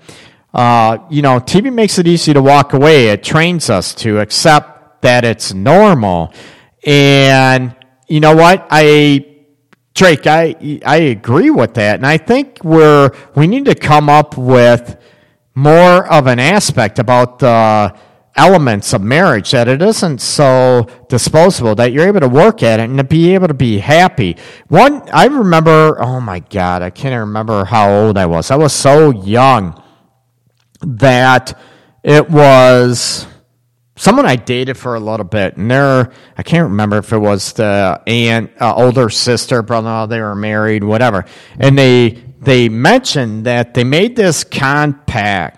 [0.53, 3.09] Uh, you know, TV makes it easy to walk away.
[3.09, 6.33] It trains us to accept that it's normal.
[6.85, 7.75] And
[8.07, 8.65] you know what?
[8.69, 9.25] I
[9.93, 11.95] Drake, I I agree with that.
[11.95, 14.95] And I think we're we need to come up with
[15.55, 17.95] more of an aspect about the
[18.37, 22.83] elements of marriage that it isn't so disposable that you're able to work at it
[22.83, 24.37] and to be able to be happy.
[24.67, 28.51] One, I remember, oh my God, I can't remember how old I was.
[28.51, 29.81] I was so young
[30.81, 31.59] that
[32.03, 33.25] it was
[33.95, 37.53] someone I dated for a little bit, and they're, I can't remember if it was
[37.53, 41.25] the aunt, uh, older sister, brother, they were married, whatever.
[41.59, 45.56] And they, they mentioned that they made this compact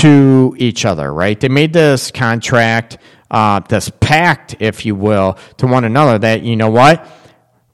[0.00, 1.38] to each other, right?
[1.38, 2.96] They made this contract,
[3.30, 7.06] uh, this pact, if you will, to one another that, you know what?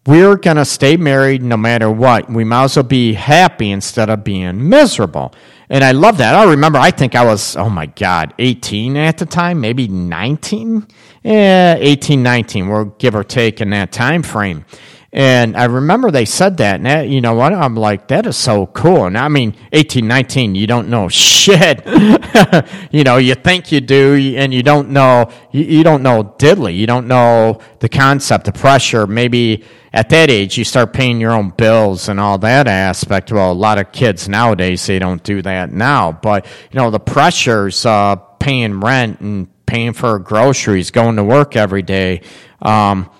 [0.06, 2.28] We're going to stay married no matter what.
[2.28, 5.34] We might as well be happy instead of being miserable.
[5.68, 6.34] And I love that.
[6.34, 10.86] I remember, I think I was, oh my God, 18 at the time, maybe 19?
[11.22, 14.64] Yeah, 18, 19, we'll give or take in that time frame.
[15.12, 17.52] And I remember they said that, and that, you know what?
[17.52, 19.07] I'm like, that is so cool.
[19.07, 21.82] And I mean, 18, 19, you don't know shit.
[22.90, 26.76] you know, you think you do, and you don't know, you, you don't know diddly.
[26.76, 29.07] You don't know the concept, the pressure.
[29.07, 33.32] Maybe at that age, you start paying your own bills and all that aspect.
[33.32, 36.12] Well, a lot of kids nowadays, they don't do that now.
[36.12, 41.57] But, you know, the pressures, uh, paying rent and paying for groceries, going to work
[41.57, 42.22] every day.
[42.61, 43.11] Um,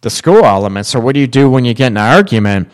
[0.00, 2.70] the school elements, or what do you do when you get an argument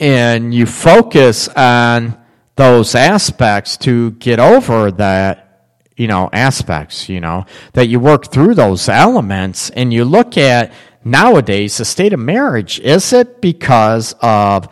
[0.00, 2.16] and you focus on
[2.56, 8.54] those aspects to get over that, you know, aspects, you know, that you work through
[8.54, 10.72] those elements and you look at
[11.04, 12.80] nowadays the state of marriage.
[12.80, 14.68] Is it because of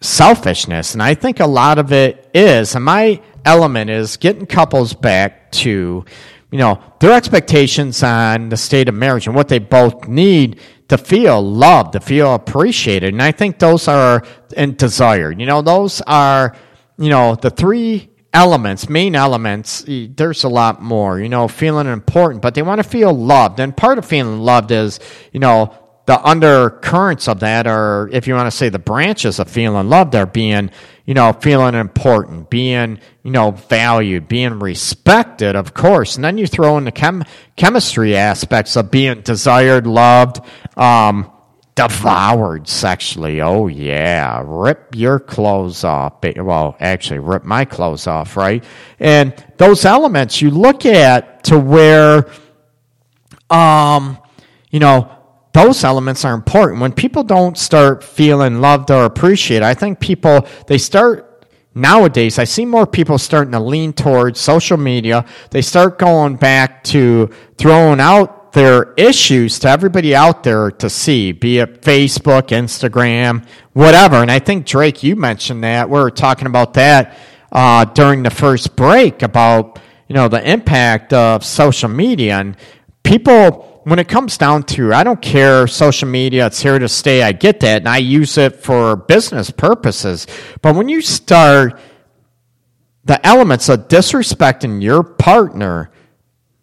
[0.00, 0.94] selfishness?
[0.94, 2.74] And I think a lot of it is.
[2.74, 6.04] And my element is getting couples back to,
[6.50, 10.98] you know, their expectations on the state of marriage and what they both need to
[10.98, 13.14] feel loved, to feel appreciated.
[13.14, 14.24] And I think those are
[14.56, 15.40] and desired.
[15.40, 16.54] You know, those are,
[16.98, 22.42] you know, the three elements, main elements, there's a lot more, you know, feeling important,
[22.42, 23.60] but they want to feel loved.
[23.60, 25.00] And part of feeling loved is,
[25.32, 25.74] you know,
[26.06, 30.14] the undercurrents of that are, if you want to say the branches of feeling loved
[30.14, 30.70] are being,
[31.04, 36.16] you know, feeling important, being, you know, valued, being respected, of course.
[36.16, 37.24] And then you throw in the chem-
[37.56, 40.40] chemistry aspects of being desired, loved,
[40.76, 41.30] um,
[41.74, 43.40] devoured sexually.
[43.40, 46.22] Oh yeah, rip your clothes off.
[46.36, 48.62] Well, actually, rip my clothes off, right?
[49.00, 52.26] And those elements you look at to where,
[53.50, 54.18] um,
[54.70, 55.10] you know,
[55.52, 56.80] those elements are important.
[56.80, 62.38] When people don't start feeling loved or appreciated, I think people they start nowadays.
[62.38, 65.24] I see more people starting to lean towards social media.
[65.50, 71.32] They start going back to throwing out their issues to everybody out there to see,
[71.32, 74.16] be it Facebook, Instagram, whatever.
[74.16, 77.16] And I think Drake, you mentioned that we were talking about that
[77.50, 79.78] uh, during the first break about
[80.08, 82.56] you know the impact of social media and
[83.02, 87.22] people when it comes down to i don't care social media it's here to stay
[87.22, 90.26] i get that and i use it for business purposes.
[90.60, 91.78] But when you start
[93.04, 95.90] the elements of disrespecting your partner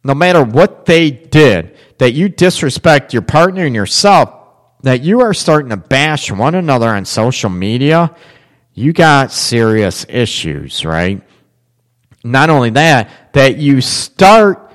[0.04, 4.34] no matter what they did that you disrespect your partner and yourself
[4.84, 8.16] that you are starting to bash one another on social media
[8.74, 11.22] you got serious issues right?
[12.24, 14.69] Not only that that you start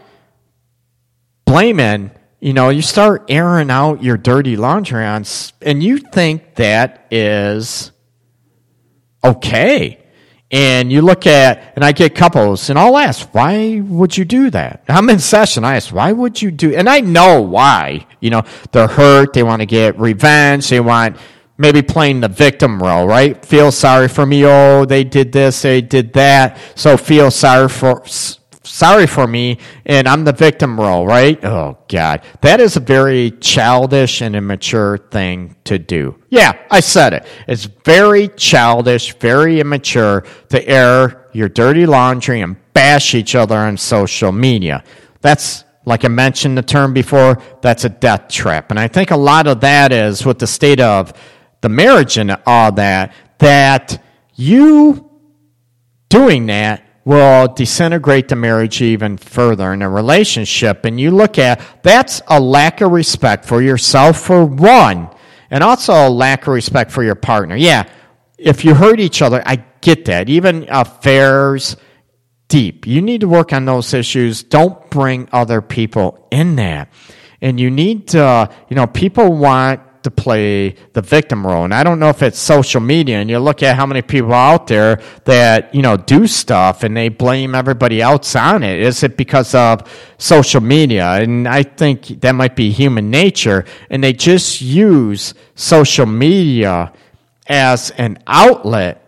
[1.44, 2.10] blaming
[2.44, 5.24] you know you start airing out your dirty laundry on
[5.62, 7.90] and you think that is
[9.24, 10.00] okay.
[10.50, 14.50] And you look at and i get couples and i'll ask why would you do
[14.50, 14.84] that?
[14.88, 15.64] I'm in session.
[15.64, 18.06] I ask why would you do and i know why.
[18.20, 18.42] You know
[18.72, 19.32] they're hurt.
[19.32, 20.68] They want to get revenge.
[20.68, 21.16] They want
[21.56, 23.42] maybe playing the victim role right?
[23.42, 24.44] Feel sorry for me.
[24.44, 25.62] Oh they did this.
[25.62, 26.58] They did that.
[26.74, 28.04] So feel sorry for
[28.64, 31.42] sorry for me and I'm the victim role, right?
[31.44, 32.22] Oh God.
[32.40, 36.18] That is a very childish and immature thing to do.
[36.30, 37.26] Yeah, I said it.
[37.46, 43.76] It's very childish, very immature to air your dirty laundry and bash each other on
[43.76, 44.82] social media.
[45.20, 48.70] That's like I mentioned the term before, that's a death trap.
[48.70, 51.12] And I think a lot of that is with the state of
[51.60, 54.02] the marriage and all that, that
[54.34, 55.10] you
[56.08, 60.84] doing that will disintegrate the marriage even further in a relationship.
[60.84, 65.08] And you look at that's a lack of respect for yourself, for one,
[65.50, 67.56] and also a lack of respect for your partner.
[67.56, 67.88] Yeah,
[68.38, 70.28] if you hurt each other, I get that.
[70.28, 71.76] Even affairs,
[72.48, 72.86] deep.
[72.86, 74.42] You need to work on those issues.
[74.42, 76.88] Don't bring other people in that.
[77.40, 81.64] And you need to, you know, people want to play the victim role.
[81.64, 84.34] And I don't know if it's social media and you look at how many people
[84.34, 88.80] out there that, you know, do stuff and they blame everybody else on it.
[88.80, 91.06] Is it because of social media?
[91.14, 93.64] And I think that might be human nature.
[93.88, 96.92] And they just use social media
[97.46, 99.00] as an outlet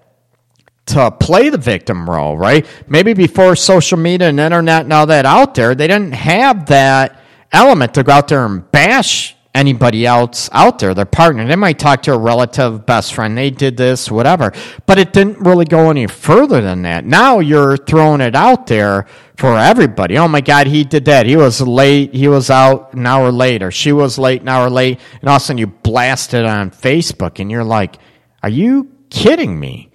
[0.86, 2.64] to play the victim role, right?
[2.88, 7.20] Maybe before social media and internet and all that out there, they didn't have that
[7.53, 11.46] element to go out there and bash anybody else out there, their partner.
[11.46, 14.52] They might talk to a relative, best friend, they did this, whatever.
[14.84, 17.07] But it didn't really go any further than that.
[17.07, 20.18] Now you're throwing it out there for everybody.
[20.18, 21.26] Oh my God, he did that.
[21.26, 22.14] He was late.
[22.14, 25.00] He was out an hour late, or she was late an hour late.
[25.20, 27.96] And all of a sudden you blast it on Facebook and you're like,
[28.42, 29.90] are you kidding me?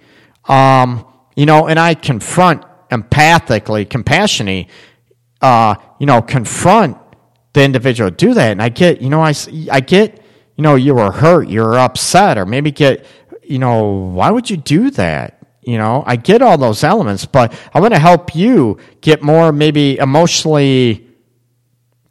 [0.46, 1.06] Um,
[1.36, 4.68] you know, and I confront empathically, compassionately,
[5.40, 6.98] uh, you know, confront
[7.52, 8.52] the individual do that.
[8.52, 9.34] And I get, you know, I,
[9.70, 10.22] I get,
[10.56, 13.06] you know, you were hurt, you were upset, or maybe get,
[13.42, 15.38] you know, why would you do that?
[15.62, 19.52] You know, I get all those elements, but I want to help you get more
[19.52, 21.06] maybe emotionally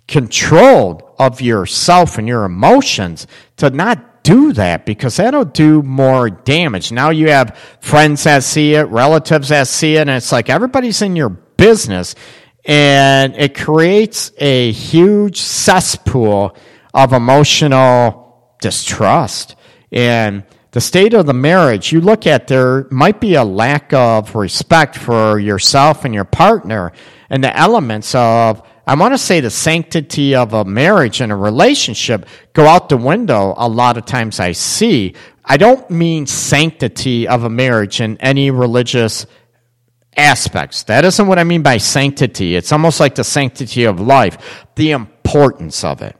[0.08, 3.28] controlled of yourself and your emotions
[3.58, 6.92] to not do that because that'll do more damage.
[6.92, 11.02] Now you have friends that see it, relatives that see it, and it's like everybody's
[11.02, 12.16] in your business
[12.66, 16.56] and it creates a huge cesspool
[16.94, 19.56] of emotional distrust.
[19.92, 24.36] And the state of the marriage, you look at there might be a lack of
[24.36, 26.94] respect for yourself and your partner
[27.30, 31.36] and the elements of I want to say the sanctity of a marriage and a
[31.36, 35.14] relationship go out the window a lot of times I see.
[35.46, 39.28] I don't mean sanctity of a marriage in any religious
[40.18, 40.84] aspects.
[40.84, 42.56] That isn't what I mean by sanctity.
[42.56, 46.16] It's almost like the sanctity of life, the importance of it.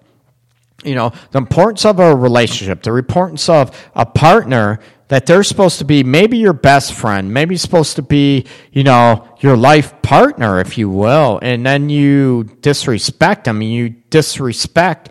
[0.84, 4.80] you know, the importance of a relationship, the importance of a partner
[5.10, 9.28] that they're supposed to be maybe your best friend, maybe supposed to be, you know,
[9.42, 15.10] your life partner, if you will, and then you disrespect them, you disrespect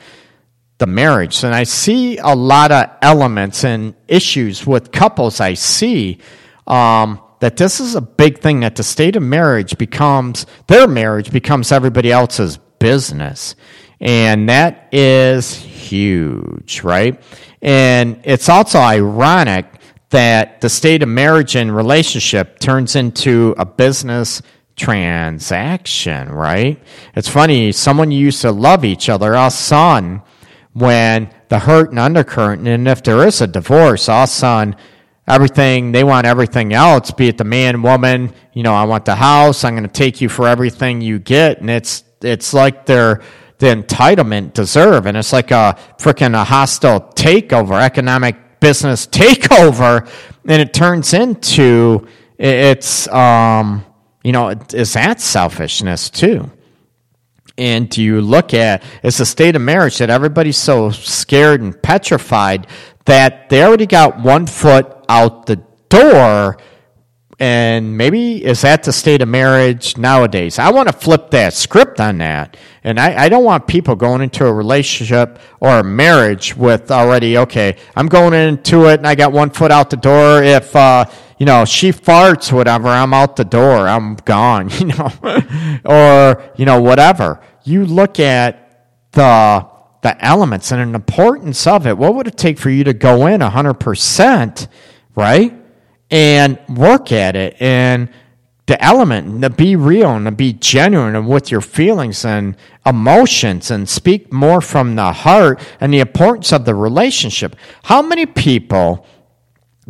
[0.78, 1.44] the marriage.
[1.44, 6.18] And I see a lot of elements and issues with couples I see
[6.66, 11.30] um, that this is a big thing that the state of marriage becomes, their marriage
[11.30, 13.56] becomes everybody else's business.
[14.00, 17.22] And that is huge, right?
[17.60, 19.66] And it's also ironic
[20.10, 24.42] that the state of marriage and relationship turns into a business
[24.76, 26.82] transaction, right?
[27.14, 30.22] It's funny, someone used to love each other, all son,
[30.72, 34.74] when the hurt and undercurrent, and if there is a divorce, all son,
[35.30, 39.14] everything, they want everything else, be it the man, woman, you know, I want the
[39.14, 43.22] house, I'm going to take you for everything you get, and it's, it's like they're,
[43.60, 50.08] the entitlement deserve, and it's like a freaking a hostile takeover, economic business takeover,
[50.46, 52.06] and it turns into
[52.38, 53.84] it's um,
[54.24, 56.50] you know is that selfishness too?
[57.58, 61.80] And do you look at it's a state of marriage that everybody's so scared and
[61.82, 62.66] petrified
[63.04, 66.56] that they already got one foot out the door
[67.40, 70.58] and maybe is that the state of marriage nowadays?
[70.58, 72.58] I want to flip that script on that.
[72.84, 77.38] And I, I, don't want people going into a relationship or a marriage with already,
[77.38, 80.42] okay, I'm going into it and I got one foot out the door.
[80.42, 81.06] If, uh,
[81.38, 83.88] you know, she farts, whatever, I'm out the door.
[83.88, 85.10] I'm gone, you know,
[85.86, 87.40] or, you know, whatever.
[87.64, 89.66] You look at the,
[90.02, 91.96] the elements and the importance of it.
[91.96, 94.68] What would it take for you to go in 100%,
[95.14, 95.60] right?
[96.10, 98.10] and work at it and
[98.66, 102.56] the element and to be real and to be genuine and with your feelings and
[102.86, 107.56] emotions and speak more from the heart and the importance of the relationship.
[107.84, 109.06] How many people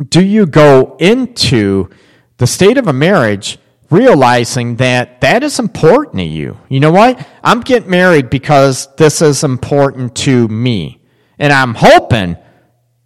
[0.09, 1.89] do you go into
[2.37, 3.59] the state of a marriage
[3.91, 6.57] realizing that that is important to you?
[6.69, 7.27] You know what?
[7.43, 11.01] I'm getting married because this is important to me.
[11.37, 12.37] And I'm hoping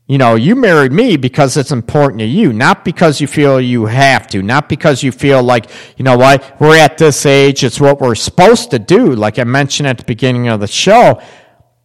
[0.07, 3.87] you know, you married me because it's important to you, not because you feel you
[3.87, 5.67] have to, not because you feel like,
[5.97, 9.15] you know what, we're at this age, it's what we're supposed to do.
[9.15, 11.19] Like I mentioned at the beginning of the show,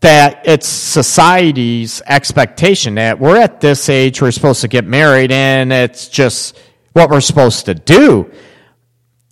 [0.00, 5.72] that it's society's expectation that we're at this age, we're supposed to get married, and
[5.72, 6.58] it's just
[6.92, 8.30] what we're supposed to do.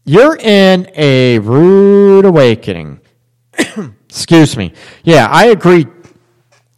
[0.09, 3.01] You're in a rude awakening.
[4.09, 4.73] Excuse me.
[5.05, 5.87] Yeah, I agree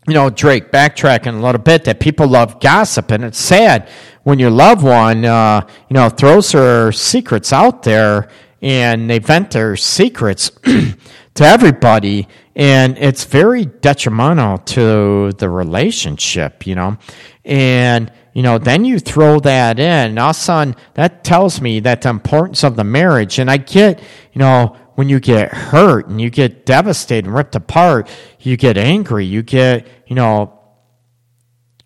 [0.08, 3.88] you know, Drake, backtracking a little bit, that people love gossip, and it's sad
[4.24, 8.28] when your loved one, uh, you know, throws her secrets out there
[8.60, 12.26] and they vent their secrets to everybody,
[12.56, 16.98] and it's very detrimental to the relationship, you know,
[17.44, 18.10] and
[18.40, 20.14] you know, then you throw that in.
[20.14, 24.00] Now, son, that tells me that the importance of the marriage, and I get,
[24.32, 28.08] you know, when you get hurt and you get devastated and ripped apart,
[28.38, 30.58] you get angry, you get, you know,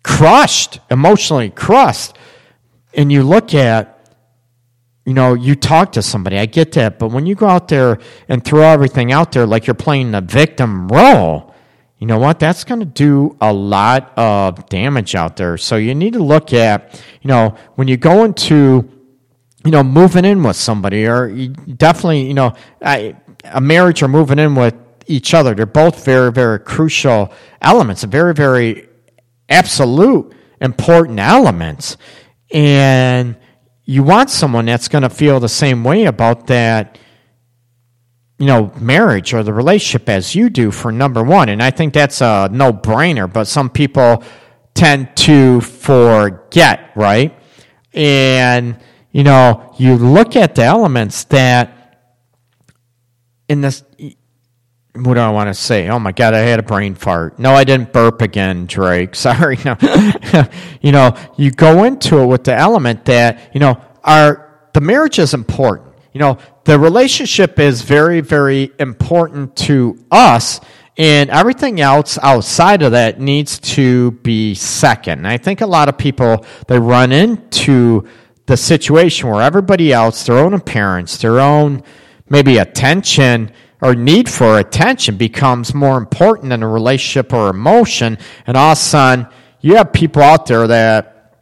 [0.01, 2.17] crushed, emotionally crushed.
[2.93, 4.09] And you look at,
[5.05, 7.99] you know, you talk to somebody, I get that, but when you go out there
[8.29, 11.44] and throw everything out there like you're playing the victim role,
[12.05, 12.39] you know what?
[12.39, 15.57] That's going to do a lot of damage out there.
[15.57, 18.91] So you need to look at, you know, when you go into
[19.65, 22.53] you know, moving in with somebody, or definitely, you know,
[22.83, 23.15] I,
[23.45, 24.75] a marriage or moving in with
[25.07, 25.55] each other.
[25.55, 27.33] They're both very, very crucial
[27.63, 28.87] elements, very, very
[29.49, 31.97] absolute important elements.
[32.53, 33.35] And
[33.85, 36.99] you want someone that's going to feel the same way about that,
[38.37, 41.49] you know, marriage or the relationship as you do for number one.
[41.49, 44.23] And I think that's a no brainer, but some people
[44.73, 47.37] tend to forget, right?
[47.93, 48.77] And,
[49.11, 51.75] you know, you look at the elements that
[53.47, 53.83] in this.
[54.97, 55.89] What do I want to say?
[55.89, 57.37] Oh my God, I had a brain fart.
[57.37, 59.13] No, I didn't burp again, Drake.
[59.15, 59.57] Sorry.
[59.65, 59.75] No.
[60.81, 65.19] you know, you go into it with the element that, you know, our, the marriage
[65.19, 65.84] is important.
[66.15, 70.61] You know, the relationship is very, very important to us
[70.95, 75.19] and everything else outside of that needs to be second.
[75.19, 78.07] And I think a lot of people they run into
[78.45, 81.83] the situation where everybody else, their own appearance, their own
[82.29, 83.51] maybe attention
[83.81, 88.17] or need for attention becomes more important than a relationship or emotion.
[88.47, 89.27] And all of a sudden,
[89.59, 91.35] you have people out there that,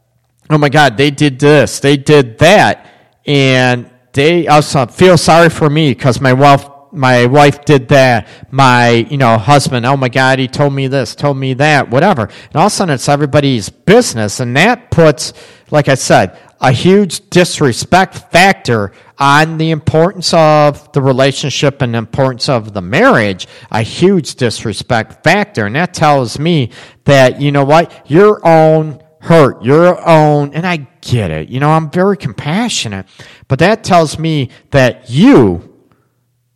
[0.49, 2.89] oh my God, they did this, they did that.
[3.27, 8.27] And they also uh, feel sorry for me because my wife, my wife did that.
[8.51, 12.23] My, you know, husband, oh my God, he told me this, told me that, whatever.
[12.23, 14.39] And all of a sudden it's everybody's business.
[14.39, 15.33] And that puts,
[15.71, 21.97] like I said, a huge disrespect factor on the importance of the relationship and the
[21.97, 25.65] importance of the marriage, a huge disrespect factor.
[25.65, 26.71] And that tells me
[27.03, 31.49] that, you know what, your own hurt, your own, and I get it.
[31.49, 33.05] You know, I'm very compassionate,
[33.47, 35.85] but that tells me that you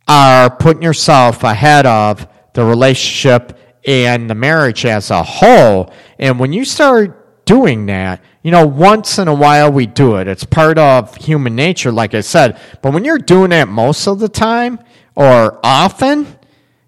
[0.06, 5.92] are putting yourself ahead of the relationship and the marriage as a whole.
[6.18, 10.28] And when you start doing that, you know, once in a while we do it.
[10.28, 12.60] It's part of human nature, like I said.
[12.82, 14.78] But when you're doing it most of the time
[15.14, 16.26] or often,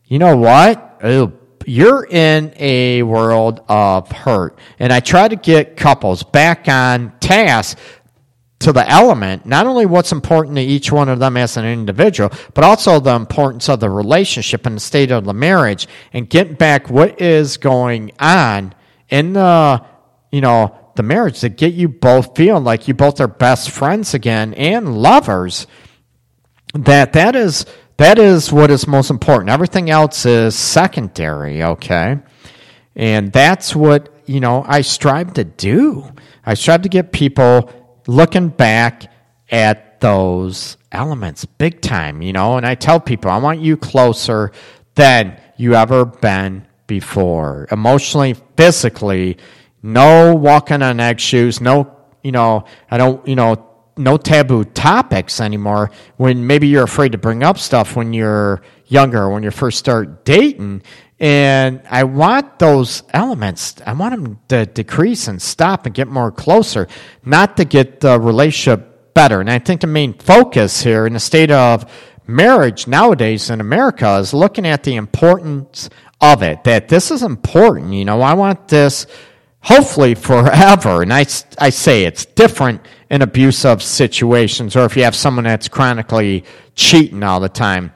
[0.05, 1.01] you know what?
[1.71, 4.59] You're in a world of hurt.
[4.81, 7.79] And I try to get couples back on task
[8.59, 12.31] to the element, not only what's important to each one of them as an individual,
[12.55, 16.55] but also the importance of the relationship and the state of the marriage and getting
[16.55, 18.75] back what is going on
[19.09, 19.81] in the,
[20.33, 24.13] you know, the marriage to get you both feeling like you both are best friends
[24.13, 25.69] again and lovers.
[26.75, 27.65] That that is
[28.01, 29.51] that is what is most important.
[29.51, 32.19] Everything else is secondary, okay?
[32.97, 36.11] And that's what, you know, I strive to do.
[36.47, 37.71] I strive to get people
[38.07, 39.13] looking back
[39.51, 44.51] at those elements big time, you know, and I tell people, I want you closer
[44.95, 47.69] than you ever been before.
[47.71, 49.37] Emotionally, physically,
[49.83, 55.91] no walking on eggshoes, no, you know, I don't, you know, no taboo topics anymore
[56.17, 60.25] when maybe you're afraid to bring up stuff when you're younger when you first start
[60.25, 60.83] dating
[61.19, 66.31] and i want those elements i want them to decrease and stop and get more
[66.33, 66.89] closer
[67.25, 71.21] not to get the relationship better and i think the main focus here in the
[71.21, 71.91] state of
[72.27, 75.91] marriage nowadays in america is looking at the importance
[76.21, 79.07] of it that this is important you know i want this
[79.63, 81.03] hopefully forever.
[81.03, 81.27] And I,
[81.59, 82.81] I say it's different
[83.11, 87.93] in abusive situations or if you have someone that's chronically cheating all the time.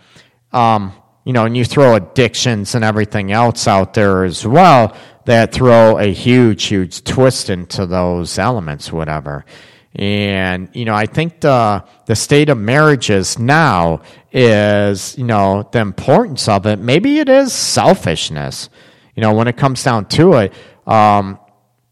[0.53, 0.93] Um,
[1.25, 5.99] you know, and you throw addictions and everything else out there as well that throw
[5.99, 9.47] a huge, huge twist into those elements, whatever.
[9.95, 15.79] And, you know, I think the, the state of marriages now is, you know, the
[15.79, 16.79] importance of it.
[16.79, 18.69] Maybe it is selfishness.
[19.15, 20.53] You know, when it comes down to it,
[20.87, 21.39] um,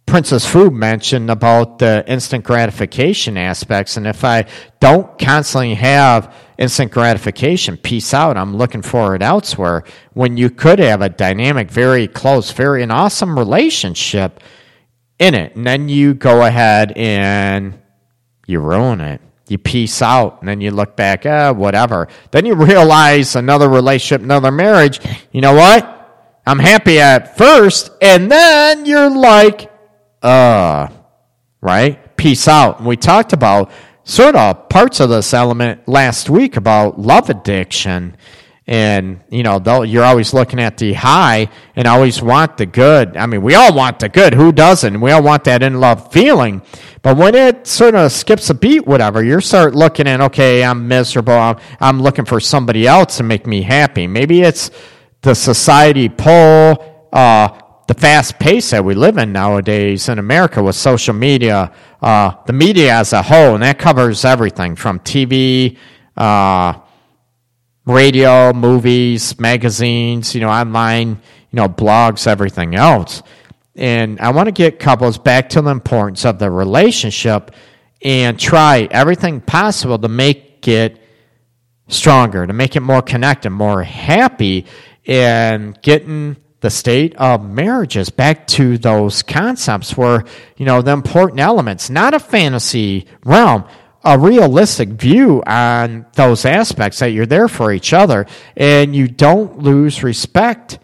[0.07, 3.97] Princess Fu mentioned about the instant gratification aspects.
[3.97, 4.47] And if I
[4.81, 9.85] don't constantly have instant gratification, peace out, I'm looking for it elsewhere.
[10.13, 14.41] When you could have a dynamic, very close, very an awesome relationship
[15.19, 15.57] in it.
[15.57, 17.79] And then you go ahead and
[18.47, 19.21] you ruin it.
[19.49, 22.09] You peace out, and then you look back, ah, whatever.
[22.31, 25.01] Then you realize another relationship, another marriage.
[25.31, 25.89] You know what?
[26.47, 29.72] I'm happy at first, and then you're like,
[30.23, 30.89] uh,
[31.61, 32.17] right?
[32.17, 32.79] Peace out.
[32.79, 33.71] And we talked about
[34.05, 38.17] sort of parts of this element last week about love addiction.
[38.67, 43.17] And, you know, you're always looking at the high and always want the good.
[43.17, 44.35] I mean, we all want the good.
[44.35, 45.01] Who doesn't?
[45.01, 46.63] We all want that in love feeling.
[47.03, 50.87] But when it sort of skips a beat, whatever, you start looking at, okay, I'm
[50.87, 51.33] miserable.
[51.33, 54.07] I'm, I'm looking for somebody else to make me happy.
[54.07, 54.71] Maybe it's
[55.23, 60.77] the society pull, uh, the fast pace that we live in nowadays in America with
[60.77, 65.77] social media, uh, the media as a whole, and that covers everything from TV,
[66.17, 66.75] uh,
[67.85, 73.23] radio, movies, magazines, you know, online, you know, blogs, everything else.
[73.75, 77.51] And I want to get couples back to the importance of the relationship
[78.03, 81.01] and try everything possible to make it
[81.89, 84.67] stronger, to make it more connected, more happy,
[85.07, 90.25] and getting the state of marriages back to those concepts where,
[90.57, 93.65] you know, the important elements, not a fantasy realm,
[94.05, 98.27] a realistic view on those aspects that you're there for each other
[98.57, 100.79] and you don't lose respect,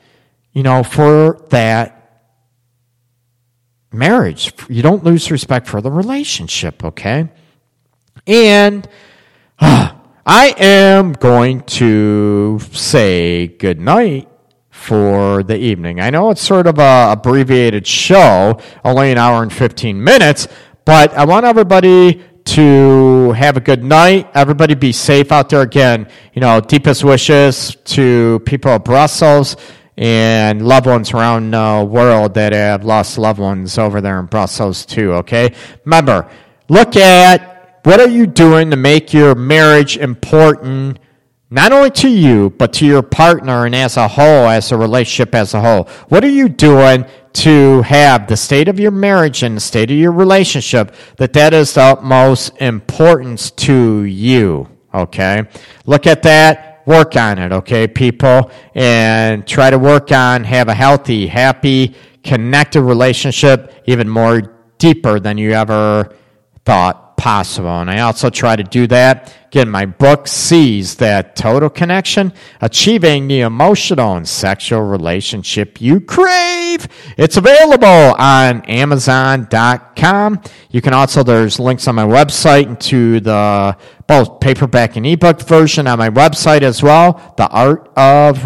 [0.52, 2.26] you know, for that
[3.92, 4.52] marriage.
[4.68, 7.28] You don't lose respect for the relationship, okay?
[8.26, 8.86] And
[9.60, 9.92] uh,
[10.26, 14.27] I am going to say good night
[14.78, 16.00] for the evening.
[16.00, 20.48] I know it's sort of a abbreviated show, only an hour and 15 minutes,
[20.84, 24.30] but I want everybody to have a good night.
[24.34, 26.08] Everybody be safe out there again.
[26.32, 29.56] You know, deepest wishes to people of Brussels
[29.98, 34.86] and loved ones around the world that have lost loved ones over there in Brussels
[34.86, 35.52] too, okay?
[35.84, 36.30] Remember,
[36.68, 40.98] look at what are you doing to make your marriage important
[41.50, 45.34] not only to you, but to your partner and as a whole, as a relationship
[45.34, 45.84] as a whole.
[46.08, 49.96] What are you doing to have the state of your marriage and the state of
[49.96, 54.68] your relationship that that is the most importance to you?
[54.92, 55.44] Okay.
[55.86, 56.82] Look at that.
[56.86, 57.52] Work on it.
[57.52, 61.94] Okay, people, and try to work on have a healthy, happy,
[62.24, 64.40] connected relationship, even more
[64.78, 66.14] deeper than you ever
[66.64, 67.80] thought possible.
[67.80, 69.34] And I also try to do that.
[69.48, 76.86] Again, my book sees that total connection, achieving the emotional and sexual relationship you crave.
[77.16, 80.42] It's available on Amazon.com.
[80.70, 83.76] You can also, there's links on my website to the
[84.06, 87.34] both paperback and ebook version on my website as well.
[87.36, 88.44] The Art of.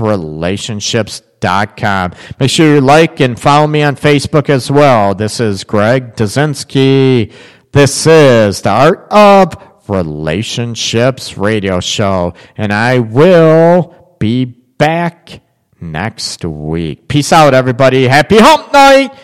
[2.39, 5.13] Make sure you like and follow me on Facebook as well.
[5.17, 7.33] This is Greg Dudzinski.
[7.73, 9.57] This is the Art of
[9.89, 15.41] Relationships radio show, and I will be back
[15.81, 17.09] next week.
[17.09, 18.07] Peace out, everybody.
[18.07, 19.15] Happy hump night.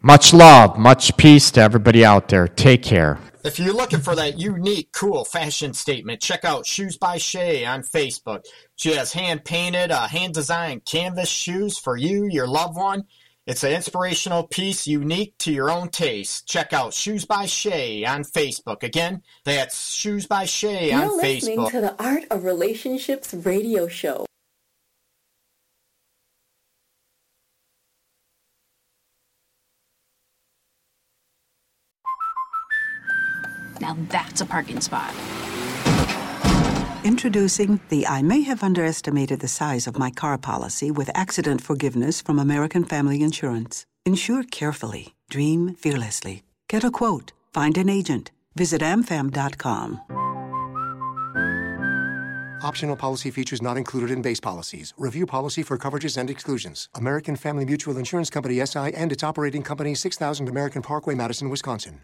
[0.00, 2.46] Much love, much peace to everybody out there.
[2.46, 3.18] Take care.
[3.44, 7.82] If you're looking for that unique, cool fashion statement, check out Shoes by Shay on
[7.82, 8.44] Facebook.
[8.76, 13.06] She has hand painted, uh, hand designed canvas shoes for you, your loved one
[13.48, 16.46] it's an inspirational piece unique to your own taste.
[16.46, 18.82] Check out Shoes by Shay on Facebook.
[18.82, 21.70] Again, that's Shoes by Shay You're on listening Facebook.
[21.70, 24.26] to the Art of Relationships radio show.
[33.80, 35.14] Now that's a parking spot.
[37.08, 42.20] Introducing the I may have underestimated the size of my car policy with accident forgiveness
[42.20, 43.86] from American Family Insurance.
[44.04, 46.42] Insure carefully, dream fearlessly.
[46.68, 48.30] Get a quote, find an agent.
[48.56, 50.02] Visit amfam.com.
[52.62, 54.92] Optional policy features not included in base policies.
[54.98, 56.90] Review policy for coverages and exclusions.
[56.94, 62.00] American Family Mutual Insurance Company SI and its operating company 6000 American Parkway, Madison, Wisconsin.